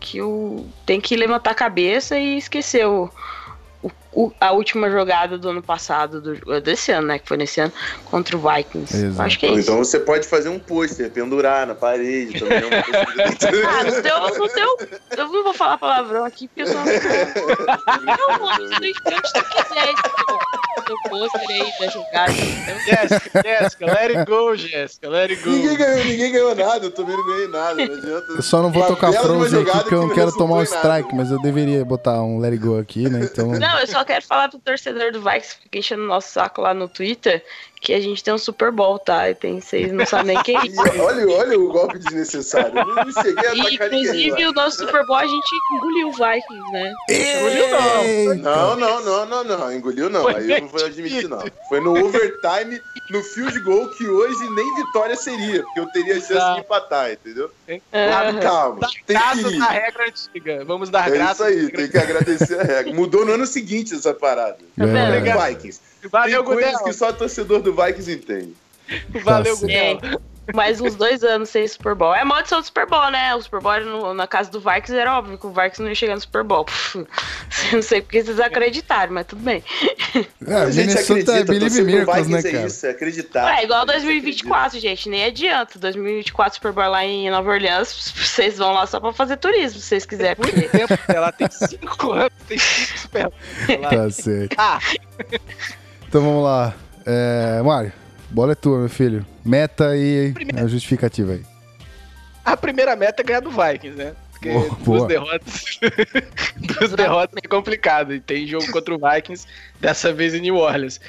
[0.00, 0.66] Que o...
[0.84, 3.08] tem que levantar a cabeça e esquecer o,
[4.12, 7.18] o, a última jogada do ano passado, do, desse ano, né?
[7.18, 7.72] Que foi nesse ano,
[8.04, 8.94] contra o Vikings.
[8.94, 9.22] Exato.
[9.22, 9.60] Acho que é isso.
[9.60, 12.58] Então você pode fazer um pôster, pendurar na parede também.
[12.58, 12.62] É
[13.66, 14.78] ah, no teu, no teu.
[15.16, 16.82] Eu não vou falar palavrão aqui, porque eu sou.
[16.82, 17.12] tu quiser,
[20.82, 22.32] teu pôster aí da jogada.
[22.32, 25.50] Jéssica, Jéssica, let it go, Jéssica, let it go.
[25.50, 28.32] Ninguém ganhou, ninguém ganhou nada, eu também não ganhei nada, não adianta.
[28.32, 31.16] Eu só não vou tocar Frozen aqui porque eu não quero tomar um strike, nada.
[31.16, 33.28] mas eu deveria botar um let it go aqui, né?
[33.30, 33.52] Então...
[33.52, 36.28] Não, eu só só quero falar pro torcedor do Vikes que fica enchendo o nosso
[36.28, 37.42] saco lá no Twitter
[37.82, 39.28] que a gente tem um Super Bowl, tá?
[39.28, 40.80] E tem, vocês não sabem nem quem é isso.
[40.80, 42.72] olha, olha o golpe desnecessário.
[42.72, 46.72] Não, não cheguei a e, Inclusive, o nosso Super Bowl a gente engoliu o Vikings,
[46.72, 46.94] né?
[47.10, 48.34] Engoliu não.
[48.36, 49.72] Não, não, não, não, não.
[49.72, 50.28] Engoliu não.
[50.28, 51.42] Aí eu não vou admitir, não.
[51.68, 52.80] Foi no overtime,
[53.10, 57.50] no field goal, que hoje nem vitória seria, porque eu teria chance de empatar, entendeu?
[57.68, 58.40] Uhum.
[58.40, 58.88] Calma.
[59.06, 59.60] Tem que ir.
[59.60, 60.64] regra antiga.
[60.64, 61.48] Vamos dar é graças.
[61.48, 62.94] É isso aí, tem que agradecer a regra.
[62.94, 64.58] Mudou no ano seguinte essa parada.
[64.78, 65.48] É.
[65.50, 65.80] Vikings.
[66.10, 68.54] Valeu, Tem coisas que só torcedor do Vikings entende.
[69.22, 70.20] Valeu, tá Gudel.
[70.54, 72.14] Mais uns dois anos sem Super Bowl.
[72.14, 73.34] É maldição do Super Bowl, né?
[73.34, 75.94] O Super Bowl no, na casa do Vikings era óbvio que o Vikings não ia
[75.94, 76.66] chegar no Super Bowl.
[77.72, 79.62] não sei porque vocês acreditaram, mas tudo bem.
[80.46, 82.64] É, a gente acredita, é Believe Miracles, né, cara?
[82.64, 83.58] É isso, é acreditar.
[83.60, 85.78] É igual 2024, gente, nem adianta.
[85.78, 89.86] 2024 Super Bowl lá em Nova Orleans, vocês vão lá só pra fazer turismo, se
[89.86, 90.36] vocês quiserem.
[90.36, 90.68] Porque...
[91.08, 93.90] Ela tem cinco anos, tem cinco Super Bowl.
[93.90, 94.56] Tá certo.
[94.58, 94.80] Ah.
[96.08, 96.74] Então vamos lá.
[97.06, 97.92] É, Mário,
[98.32, 99.24] bola é tua, meu filho.
[99.44, 100.64] Meta e primeira...
[100.64, 101.42] a justificativa aí.
[102.44, 104.14] A primeira meta é ganhar do Vikings, né?
[104.32, 105.08] Porque boa, duas boa.
[105.08, 105.64] derrotas.
[106.56, 108.14] duas derrotas é complicado.
[108.14, 109.46] E tem jogo contra o Vikings,
[109.80, 111.00] dessa vez em New Orleans.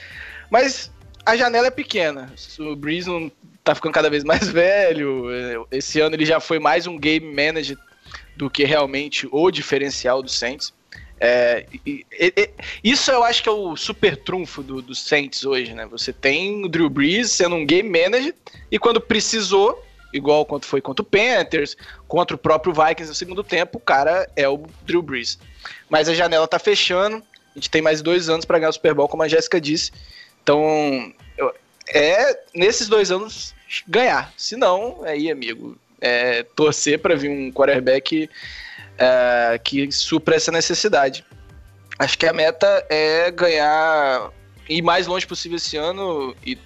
[0.51, 0.91] Mas
[1.25, 2.31] a janela é pequena.
[2.59, 3.31] O Breeze não
[3.63, 5.65] tá ficando cada vez mais velho.
[5.71, 7.77] Esse ano ele já foi mais um game manager
[8.35, 10.73] do que realmente o diferencial do Saints.
[11.25, 12.49] É, e, e,
[12.83, 15.85] isso eu acho que é o super trunfo do, do Saints hoje, né?
[15.85, 18.35] Você tem o Drew Brees sendo um game manager
[18.69, 19.81] e quando precisou,
[20.13, 21.77] igual quando foi contra o Panthers,
[22.09, 25.39] contra o próprio Vikings no segundo tempo, o cara é o Drew Brees.
[25.89, 28.93] Mas a janela tá fechando, a gente tem mais dois anos para ganhar o Super
[28.93, 29.93] Bowl, como a Jéssica disse.
[30.43, 31.13] Então,
[31.87, 33.55] é nesses dois anos
[33.87, 34.33] ganhar.
[34.35, 38.29] Se não, aí, amigo, é torcer para vir um quarterback
[38.97, 41.25] é, que supra essa necessidade.
[41.99, 44.31] Acho que a meta é ganhar,
[44.67, 46.57] ir mais longe possível esse ano e,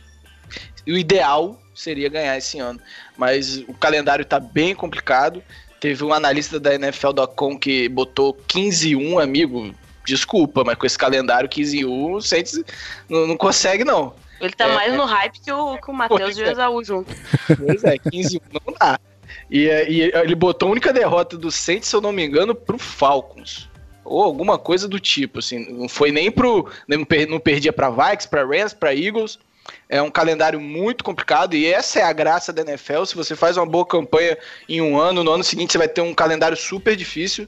[0.85, 2.79] e o ideal seria ganhar esse ano.
[3.17, 5.43] Mas o calendário está bem complicado.
[5.79, 9.75] Teve um analista da NFL.com que botou 15-1, amigo.
[10.05, 12.59] Desculpa, mas com esse calendário 15-1, o Saints
[13.09, 14.15] não, não consegue, não.
[14.39, 17.13] Ele tá é, mais no hype que o, que o Matheus e o Esaú junto.
[17.45, 18.99] Pois é, 15-1 não dá.
[19.49, 22.77] E, e, ele botou a única derrota do Saints, se eu não me engano, pro
[22.77, 23.69] Falcons.
[24.03, 25.71] Ou alguma coisa do tipo, assim.
[25.71, 26.69] Não foi nem pro.
[26.87, 29.39] Não perdia pra Vikings, pra Rams, pra Eagles.
[29.89, 33.05] É um calendário muito complicado e essa é a graça da NFL.
[33.05, 34.37] Se você faz uma boa campanha
[34.67, 37.47] em um ano, no ano seguinte você vai ter um calendário super difícil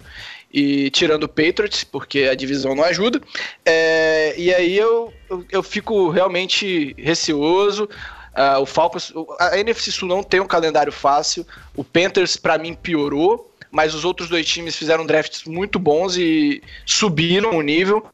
[0.51, 3.21] e tirando o Patriots, porque a divisão não ajuda.
[3.65, 7.89] É, e aí eu, eu, eu, fico realmente receoso.
[8.35, 11.45] Uh, o Falcons, a NFC Sul não tem um calendário fácil.
[11.75, 16.61] O Panthers, para mim, piorou, mas os outros dois times fizeram drafts muito bons e
[16.85, 18.05] subiram o nível.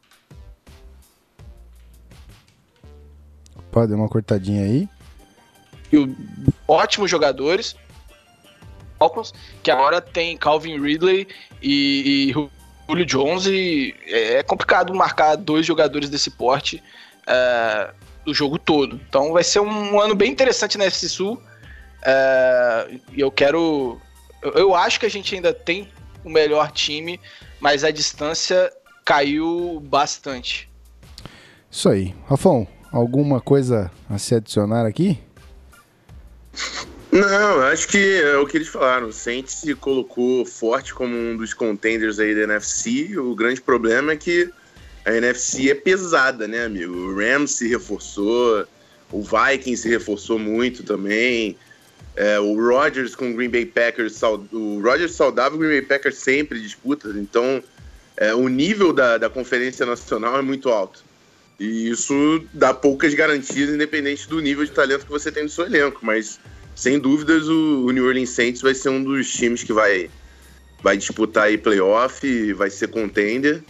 [3.70, 4.88] Pode dar uma cortadinha aí.
[5.92, 6.14] E
[6.66, 7.76] ótimos jogadores.
[8.98, 11.28] Falcons, que agora tem Calvin Ridley
[11.62, 12.50] e, e
[12.88, 16.82] Julio Jones e é complicado marcar dois jogadores desse porte
[17.26, 17.92] uh,
[18.26, 19.00] o jogo todo.
[19.08, 21.34] Então vai ser um ano bem interessante na FC Sul.
[21.34, 24.00] Uh, e eu quero.
[24.42, 25.88] Eu, eu acho que a gente ainda tem
[26.24, 27.20] o melhor time,
[27.60, 28.72] mas a distância
[29.04, 30.68] caiu bastante.
[31.70, 32.14] Isso aí.
[32.28, 35.18] Rafão, alguma coisa a se adicionar aqui?
[37.10, 39.08] Não, acho que é o que eles falaram.
[39.08, 43.16] O Saints se colocou forte como um dos contenders aí da NFC.
[43.18, 44.50] O grande problema é que
[45.06, 46.92] a NFC é pesada, né, amigo?
[46.92, 48.66] O Rams se reforçou,
[49.12, 51.56] o Vikings se reforçou muito também.
[52.16, 56.16] É, o Rodgers com o Green Bay Packers, o Rodgers saudável, o Green Bay Packers
[56.16, 57.08] sempre disputa.
[57.16, 57.62] Então,
[58.16, 61.04] é, o nível da, da Conferência Nacional é muito alto.
[61.60, 65.66] E isso dá poucas garantias, independente do nível de talento que você tem no seu
[65.66, 66.04] elenco.
[66.04, 66.40] Mas
[66.74, 70.10] sem dúvidas, o, o, New Orleans Saints vai ser um dos times que vai,
[70.82, 73.62] vai disputar aí playoff, vai ser contender.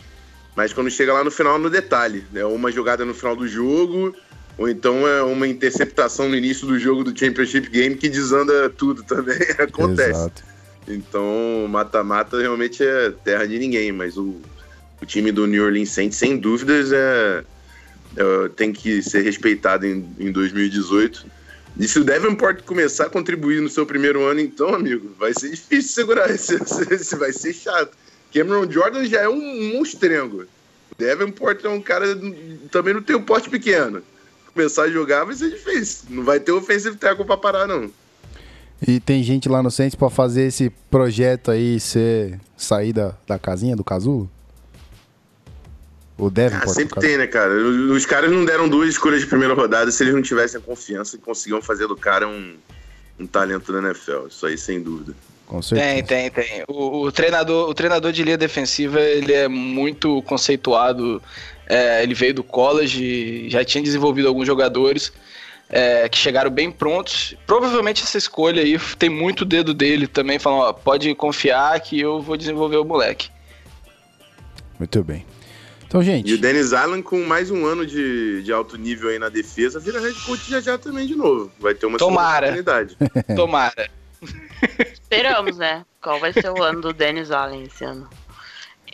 [0.57, 4.17] Mas quando chega lá no final, no detalhe, é uma jogada no final do jogo,
[4.57, 9.03] ou então é uma interceptação no início do jogo do Championship Game que desanda tudo
[9.03, 9.39] também.
[9.59, 10.11] Acontece.
[10.11, 10.45] Exato.
[10.89, 14.41] Então, mata-mata realmente é terra de ninguém, mas o,
[15.03, 17.45] o time do New Orleans Saints, sem dúvidas, é,
[18.17, 21.37] é tem que ser respeitado em, em 2018
[21.79, 25.51] e se o Davenport começar a contribuir no seu primeiro ano, então, amigo, vai ser
[25.51, 26.31] difícil segurar.
[26.31, 26.55] Esse,
[26.91, 27.97] esse vai ser chato.
[28.33, 30.47] Cameron Jordan já é um monstrengo.
[30.99, 32.07] Davenport é um cara
[32.71, 34.03] também não tem um porte pequeno.
[34.53, 36.07] Começar a jogar vai ser difícil.
[36.11, 37.91] Não vai ter offensive tackle pra parar, não.
[38.87, 43.39] E tem gente lá no Saints pra fazer esse projeto aí ser sair da, da
[43.39, 44.31] casinha do casulo?
[46.19, 47.53] O Devin ah, sempre tem, né, cara?
[47.55, 51.19] Os caras não deram duas escolhas de primeira rodada se eles não tivessem confiança e
[51.19, 52.57] conseguiam fazer do cara um,
[53.19, 54.29] um talento da NFL.
[54.29, 55.15] Isso aí, sem dúvida.
[55.47, 56.03] Com certeza.
[56.03, 56.65] Tem, tem, tem.
[56.69, 61.23] O, o, treinador, o treinador de linha defensiva, ele é muito conceituado.
[61.69, 65.13] É, ele veio do college, já tinha desenvolvido alguns jogadores
[65.69, 67.35] é, que chegaram bem prontos.
[67.47, 72.21] Provavelmente essa escolha aí tem muito dedo dele também, falando, ó, pode confiar que eu
[72.21, 73.31] vou desenvolver o moleque.
[74.79, 75.25] Muito bem.
[75.87, 76.31] Então, gente.
[76.31, 79.79] E o Dennis Allen, com mais um ano de, de alto nível aí na defesa,
[79.79, 81.51] vira head coach já já também de novo.
[81.61, 82.47] Vai ter uma Tomara.
[82.47, 82.97] oportunidade.
[83.35, 83.89] Tomara.
[84.93, 85.85] Esperamos, né?
[86.03, 88.09] Qual vai ser o ano do Dennis Allen esse ano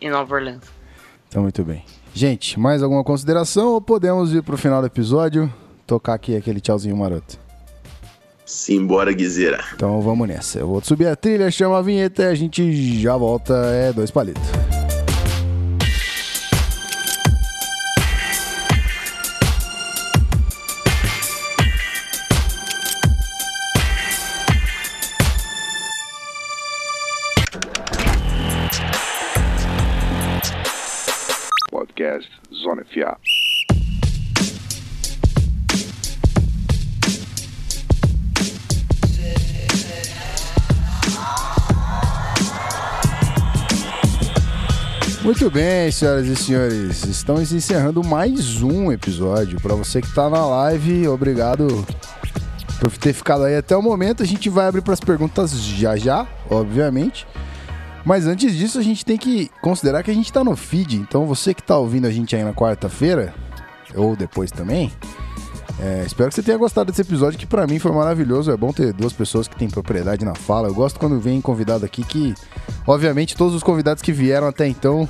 [0.01, 0.65] em Nova Orleans?
[1.29, 1.85] Então, muito bem.
[2.15, 5.53] Gente, mais alguma consideração ou podemos ir pro final do episódio?
[5.87, 7.39] Tocar aqui aquele tchauzinho maroto.
[8.45, 9.65] Simbora, Guizeira.
[9.75, 10.59] Então vamos nessa.
[10.59, 13.55] Eu vou subir a trilha, chama a vinheta e a gente já volta.
[13.55, 14.43] É dois palitos.
[32.53, 33.19] Zona FA.
[45.23, 49.61] Muito bem, senhoras e senhores, estamos encerrando mais um episódio.
[49.61, 51.87] Para você que está na live, obrigado
[52.81, 54.25] por ter ficado aí até o momento.
[54.25, 57.25] A gente vai abrir para as perguntas já já, obviamente.
[58.05, 60.97] Mas antes disso, a gente tem que considerar que a gente está no feed.
[60.97, 63.33] Então, você que está ouvindo a gente aí na quarta-feira,
[63.95, 64.91] ou depois também,
[65.81, 68.51] é, espero que você tenha gostado desse episódio, que para mim foi maravilhoso.
[68.51, 70.69] É bom ter duas pessoas que têm propriedade na fala.
[70.69, 72.35] Eu gosto quando vem convidado aqui que,
[72.87, 75.09] obviamente, todos os convidados que vieram até então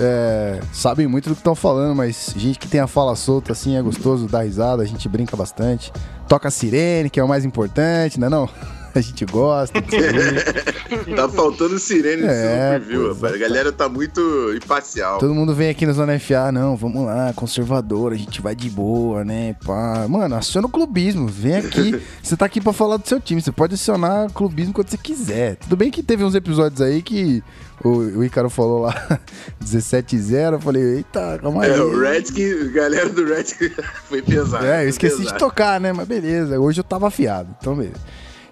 [0.00, 3.76] é, sabem muito do que estão falando, mas gente que tem a fala solta assim
[3.76, 5.92] é gostoso, dá risada, a gente brinca bastante.
[6.28, 8.44] Toca a sirene, que é o mais importante, né não?
[8.44, 8.77] É não?
[8.98, 9.80] A gente gosta.
[11.14, 13.34] tá faltando sirene é, viu, rapaz.
[13.34, 14.20] A galera tá muito
[14.54, 15.18] imparcial.
[15.18, 18.68] Todo mundo vem aqui na Zona FA, não, vamos lá, conservador, a gente vai de
[18.68, 19.54] boa, né?
[19.64, 20.06] Pá.
[20.08, 22.00] Mano, aciona o clubismo, vem aqui.
[22.22, 25.56] você tá aqui pra falar do seu time, você pode acionar clubismo quando você quiser.
[25.56, 27.42] Tudo bem que teve uns episódios aí que
[27.84, 29.20] o, o Ícaro falou lá
[29.62, 31.70] 17-0, eu falei, eita, calma aí.
[31.70, 33.72] É, o Redskins, galera do Redskins
[34.08, 34.66] foi pesado.
[34.66, 35.32] É, eu esqueci pesado.
[35.32, 35.92] de tocar, né?
[35.92, 38.00] Mas beleza, hoje eu tava afiado, então beleza.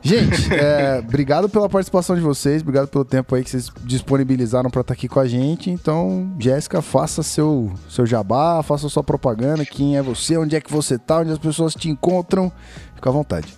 [0.06, 4.82] Gente, é, obrigado pela participação de vocês, obrigado pelo tempo aí que vocês disponibilizaram para
[4.82, 5.68] estar tá aqui com a gente.
[5.68, 10.72] Então, Jéssica, faça seu, seu jabá, faça sua propaganda, quem é você, onde é que
[10.72, 12.52] você tá, onde as pessoas te encontram
[12.94, 13.52] Fica à vontade.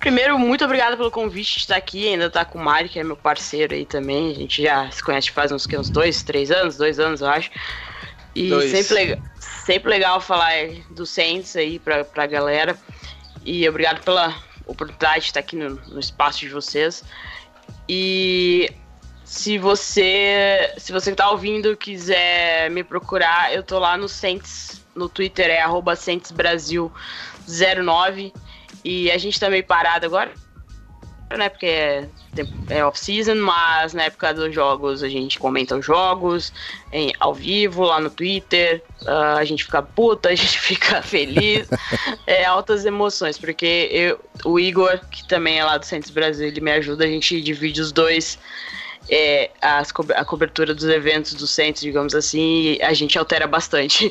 [0.00, 2.08] Primeiro, muito obrigado pelo convite de estar aqui.
[2.08, 4.30] Ainda tá com o Mário, que é meu parceiro aí também.
[4.30, 7.50] A gente já se conhece faz uns, uns dois, três anos, dois anos, eu acho.
[8.34, 8.70] E Dois.
[8.70, 9.18] sempre, legal,
[9.64, 10.52] sempre legal falar
[10.90, 12.76] do Saints aí pra, pra galera.
[13.44, 14.34] E obrigado pela
[14.66, 17.04] oportunidade de estar aqui no, no espaço de vocês.
[17.88, 18.70] E
[19.24, 25.08] se você se você tá ouvindo quiser me procurar, eu tô lá no Saints, no
[25.08, 28.32] Twitter é arroba SaintsBrasil09
[28.84, 30.32] e a gente tá meio parado agora,
[31.34, 32.08] né, porque é,
[32.68, 36.52] é off-season, mas na época dos jogos a gente comenta os jogos
[36.92, 41.68] em, ao vivo lá no Twitter, ah, a gente fica puta, a gente fica feliz,
[42.26, 46.60] é altas emoções, porque eu, o Igor, que também é lá do Santos Brasil, ele
[46.60, 48.38] me ajuda, a gente divide os dois
[49.08, 54.10] é, as co- a cobertura dos eventos do centro, digamos assim, a gente altera bastante.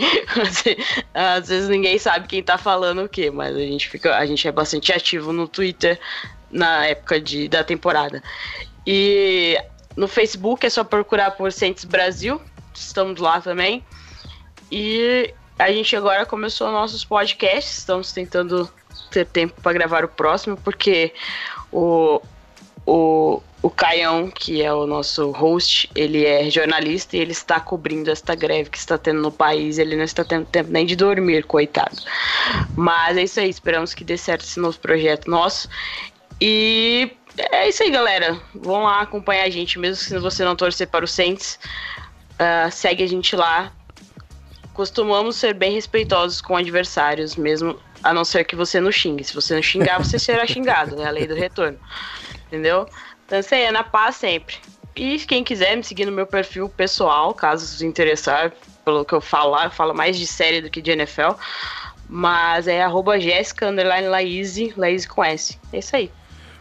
[1.13, 4.47] Às vezes ninguém sabe quem tá falando o quê, mas a gente fica, a gente
[4.47, 5.99] é bastante ativo no Twitter
[6.55, 8.23] na época de, da temporada.
[8.87, 9.61] E
[9.95, 12.41] no Facebook é só procurar por Saints Brasil,
[12.73, 13.83] estamos lá também.
[14.71, 18.69] E a gente agora começou nossos podcasts, estamos tentando
[19.11, 21.13] ter tempo para gravar o próximo, porque
[21.71, 22.21] o,
[22.85, 28.09] o, o Caião, que é o nosso host, ele é jornalista e ele está cobrindo
[28.09, 29.77] esta greve que está tendo no país.
[29.77, 31.97] Ele não está tendo tempo nem de dormir, coitado.
[32.75, 35.67] Mas é isso aí, esperamos que dê certo esse novo projeto nosso.
[36.39, 38.39] E é isso aí, galera.
[38.53, 41.59] Vão lá acompanhar a gente, mesmo se você não torcer para o Saints.
[42.39, 43.71] ah, segue a gente lá.
[44.73, 49.23] Costumamos ser bem respeitosos com adversários, mesmo a não ser que você não xingue.
[49.23, 51.07] Se você não xingar, você será xingado, né?
[51.07, 51.79] A lei do retorno.
[52.47, 52.87] Entendeu?
[53.25, 54.57] Então, isso aí é na paz sempre.
[54.95, 59.19] E quem quiser me seguir no meu perfil pessoal, caso se interessar pelo que eu
[59.19, 61.31] falo lá, eu falo mais de série do que de NFL.
[62.07, 63.73] Mas é arroba Jéssica,
[64.77, 65.59] Laíse com S.
[65.73, 66.11] É isso aí.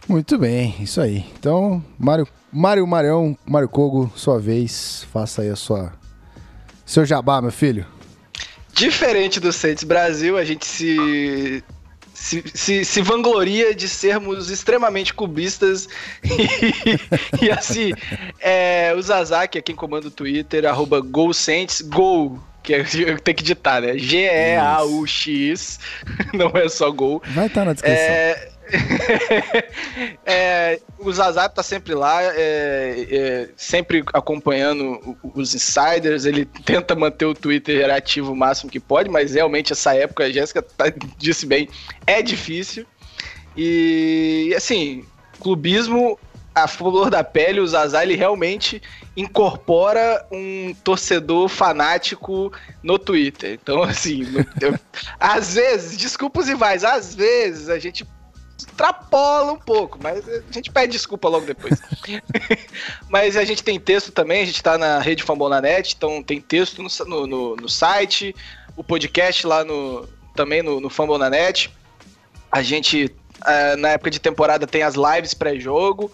[0.08, 1.24] Muito bem, isso aí.
[1.38, 5.92] Então, Mário, Mário Marião, Mário Kogo, sua vez, faça aí a sua
[6.84, 7.86] seu jabá, meu filho.
[8.74, 11.64] Diferente do Saints Brasil, a gente se,
[12.12, 15.88] se, se, se vangloria de sermos extremamente cubistas
[16.24, 17.92] e, e assim,
[18.40, 22.84] é, o Zazaki é quem comanda o Twitter, arroba GolSaints, Gol, que é,
[23.22, 23.96] tem que ditar, né?
[23.96, 25.78] G-E-A-U-X,
[26.34, 27.22] não é só Gol.
[27.28, 27.98] Vai estar na descrição.
[27.98, 28.53] É,
[30.24, 36.24] é, o Zazap tá sempre lá, é, é, sempre acompanhando os insiders.
[36.24, 40.30] Ele tenta manter o Twitter ativo o máximo que pode, mas realmente essa época, a
[40.30, 41.68] Jéssica tá- disse bem,
[42.06, 42.86] é difícil.
[43.56, 45.04] E assim,
[45.40, 46.18] clubismo,
[46.54, 48.80] a flor da pele, o Zazá, ele realmente
[49.16, 52.52] incorpora um torcedor fanático
[52.82, 53.58] no Twitter.
[53.60, 54.24] Então, assim,
[54.60, 54.78] eu-
[55.18, 58.04] às vezes, desculpa os rivais, às vezes a gente
[58.56, 61.80] extrapola um pouco, mas a gente pede desculpa logo depois.
[63.08, 66.82] mas a gente tem texto também, a gente tá na rede Fambonanet, então tem texto
[66.82, 68.34] no, no, no- site,
[68.76, 71.72] o podcast lá no também no, no Fambonanet.
[72.50, 76.12] A gente, ah, na época de temporada, tem as lives pré-jogo.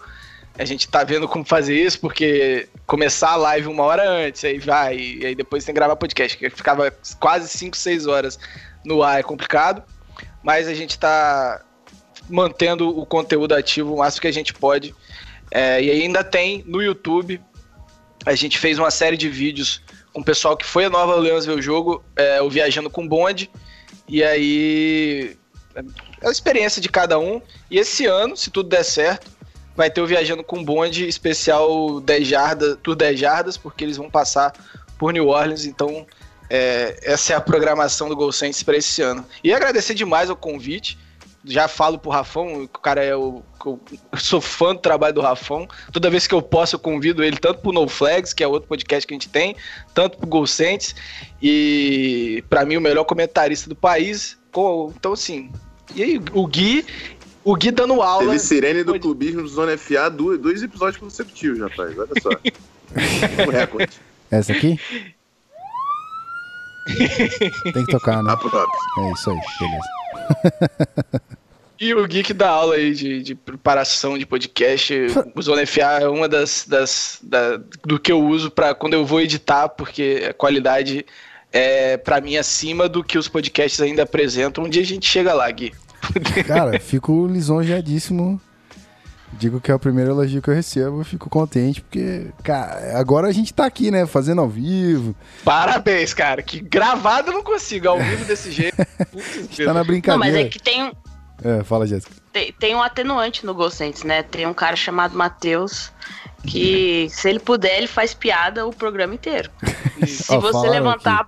[0.57, 4.59] A gente tá vendo como fazer isso, porque começar a live uma hora antes, aí
[4.59, 8.37] vai, e aí depois tem que gravar podcast, que ficava quase 5, 6 horas
[8.83, 9.81] no ar, é complicado.
[10.43, 11.61] Mas a gente tá
[12.31, 14.95] mantendo o conteúdo ativo o máximo que a gente pode.
[15.51, 17.41] É, e ainda tem no YouTube,
[18.25, 19.81] a gente fez uma série de vídeos
[20.13, 23.07] com o pessoal que foi a Nova Orleans ver o jogo, é, o Viajando com
[23.07, 23.49] Bonde.
[24.07, 25.37] E aí.
[26.21, 27.41] É a experiência de cada um.
[27.69, 29.31] E esse ano, se tudo der certo,
[29.75, 34.09] vai ter o Viajando com Bonde especial 10 jardas, Tour 10 jardas, porque eles vão
[34.09, 34.53] passar
[34.97, 35.65] por New Orleans.
[35.65, 36.05] Então,
[36.49, 39.25] é, essa é a programação do Gol Saints para esse ano.
[39.41, 40.99] E agradecer demais o convite.
[41.43, 43.41] Já falo pro Rafão, o cara é o.
[43.65, 43.79] Eu
[44.19, 45.67] sou fã do trabalho do Rafão.
[45.91, 48.67] Toda vez que eu posso, eu convido ele tanto pro No Flags, que é outro
[48.69, 49.55] podcast que a gente tem,
[49.93, 50.93] tanto pro Gol Saints.
[51.41, 54.37] E para mim, o melhor comentarista do país.
[54.51, 55.51] Com- Então, assim.
[55.95, 56.85] E aí, o Gui.
[57.43, 58.25] O Gui dando aula.
[58.25, 61.97] Teve sirene do Pode- clubismo do Zona FA, dois, dois episódios consecutivos, rapaz.
[61.97, 62.29] Olha só.
[63.47, 63.93] um recorde.
[64.29, 64.79] Essa aqui?
[67.73, 68.31] Tem que tocar, né?
[68.31, 68.61] A própria.
[68.99, 70.00] É isso aí, beleza.
[71.79, 74.93] E o que dá aula aí de, de preparação de podcast.
[75.35, 79.03] O Zona FA é uma das, das da- do que eu uso para quando eu
[79.03, 81.03] vou editar, porque a qualidade
[81.51, 84.63] é para mim acima do que os podcasts ainda apresentam.
[84.65, 85.73] Um dia a gente chega lá, Gui.
[86.45, 88.39] Cara, fico lisonjeadíssimo
[89.33, 93.27] Digo que é o primeiro elogio que eu recebo, eu fico contente, porque, cara, agora
[93.27, 94.05] a gente tá aqui, né?
[94.05, 95.15] Fazendo ao vivo.
[95.43, 96.43] Parabéns, cara.
[96.43, 98.75] Que gravado eu não consigo, ao vivo desse jeito.
[99.11, 100.17] Putz, Tá na Não, brincadeira.
[100.17, 100.91] mas é que tem, um-
[101.43, 102.13] É, fala, Jéssica.
[102.31, 104.21] tem, tem um atenuante no Gol Saints, né?
[104.21, 105.91] Tem um cara chamado Matheus
[106.45, 109.49] que, se ele puder, ele faz piada o programa inteiro.
[110.05, 111.27] Se você levantar.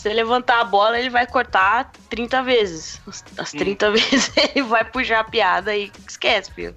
[0.00, 3.00] Se ele levantar a bola, ele vai cortar 30 vezes.
[3.06, 6.74] As- As 30 vezes ele vai puxar a piada e esquece, filho.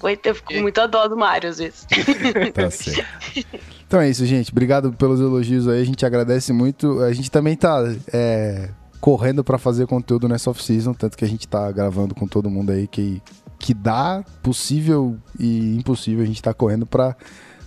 [0.00, 1.86] Coitado, Eu fico com muita dó do Mário às vezes.
[2.52, 3.06] Tá certo.
[3.86, 4.50] Então é isso, gente.
[4.50, 5.80] Obrigado pelos elogios aí.
[5.80, 7.00] A gente agradece muito.
[7.04, 8.68] A gente também tá é,
[9.00, 12.72] correndo pra fazer conteúdo nessa off-season, tanto que a gente tá gravando com todo mundo
[12.72, 13.22] aí que,
[13.60, 16.24] que dá possível e impossível.
[16.24, 17.14] A gente tá correndo pra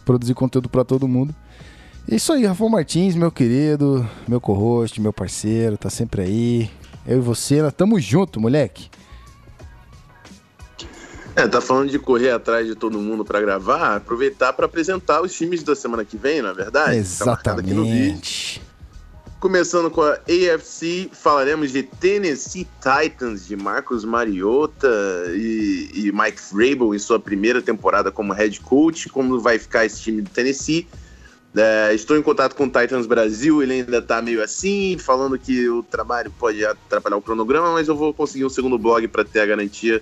[0.04, 1.34] produzir conteúdo pra todo mundo.
[2.08, 6.72] É isso aí, Rafael Martins, meu querido, meu co-host, meu parceiro, tá sempre aí.
[7.06, 8.90] Eu e você, nós tamo junto, moleque.
[11.36, 15.34] É, tá falando de correr atrás de todo mundo pra gravar, aproveitar pra apresentar os
[15.34, 16.92] times da semana que vem, na verdade.
[16.92, 16.96] Tá.
[16.96, 18.62] Exatamente.
[19.40, 24.90] Começando com a AFC, falaremos de Tennessee Titans, de Marcos Mariota
[25.30, 29.08] e, e Mike Vrabel em sua primeira temporada como head coach.
[29.08, 30.86] Como vai ficar esse time do Tennessee?
[31.56, 35.68] É, estou em contato com o Titans Brasil, ele ainda tá meio assim, falando que
[35.68, 39.40] o trabalho pode atrapalhar o cronograma, mas eu vou conseguir um segundo blog para ter
[39.40, 40.02] a garantia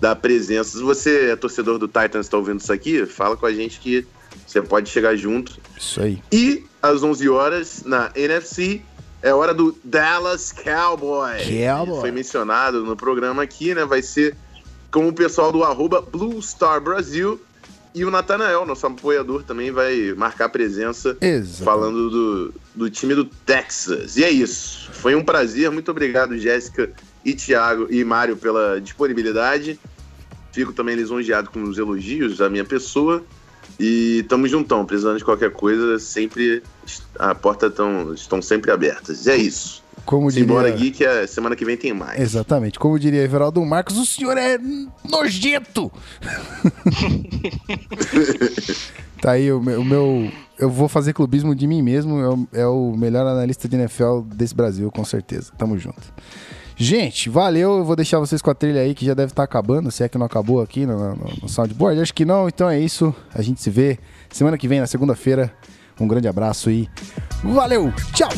[0.00, 0.78] da presença.
[0.78, 3.80] Se você é torcedor do Titans e está ouvindo isso aqui, fala com a gente
[3.80, 4.06] que
[4.46, 5.58] você pode chegar junto.
[5.76, 6.22] Isso aí.
[6.32, 8.80] E às 11 horas na NFC
[9.20, 11.42] é hora do Dallas Cowboys.
[11.46, 12.00] Cowboys.
[12.00, 13.84] Foi mencionado no programa aqui, né?
[13.84, 14.36] Vai ser
[14.90, 17.38] com o pessoal do arroba Blue Star Brasil
[17.98, 21.64] e o Natanael, nosso apoiador, também vai marcar presença Exato.
[21.64, 24.16] falando do, do time do Texas.
[24.16, 24.88] E é isso.
[24.92, 25.68] Foi um prazer.
[25.70, 26.92] Muito obrigado, Jéssica
[27.24, 29.80] e Thiago e Mário pela disponibilidade.
[30.52, 33.24] Fico também lisonjeado com os elogios à minha pessoa.
[33.80, 36.62] E tamo juntão, precisando de qualquer coisa, sempre
[37.18, 39.26] a porta tão, estão sempre abertas.
[39.26, 39.82] E é isso.
[40.08, 40.84] Como Simbora, diria...
[40.86, 42.18] Gui, que a semana que vem tem mais.
[42.18, 42.78] Exatamente.
[42.78, 44.56] Como diria Everaldo Marcos, o senhor é
[45.06, 45.92] nojento.
[49.20, 52.18] tá aí o meu, o meu- Eu vou fazer clubismo de mim mesmo.
[52.20, 55.52] É o, é o melhor analista de NFL desse Brasil, com certeza.
[55.58, 56.00] Tamo junto.
[56.74, 57.76] Gente, valeu.
[57.76, 59.90] Eu vou deixar vocês com a trilha aí que já deve estar acabando.
[59.90, 62.00] Se é que não acabou aqui no, no, no soundboard.
[62.00, 62.48] Acho que não.
[62.48, 63.14] Então é isso.
[63.34, 63.98] A gente se vê
[64.30, 65.52] semana que vem, na segunda-feira.
[66.00, 66.88] Um grande abraço e
[67.44, 67.92] valeu.
[68.14, 68.30] Tchau.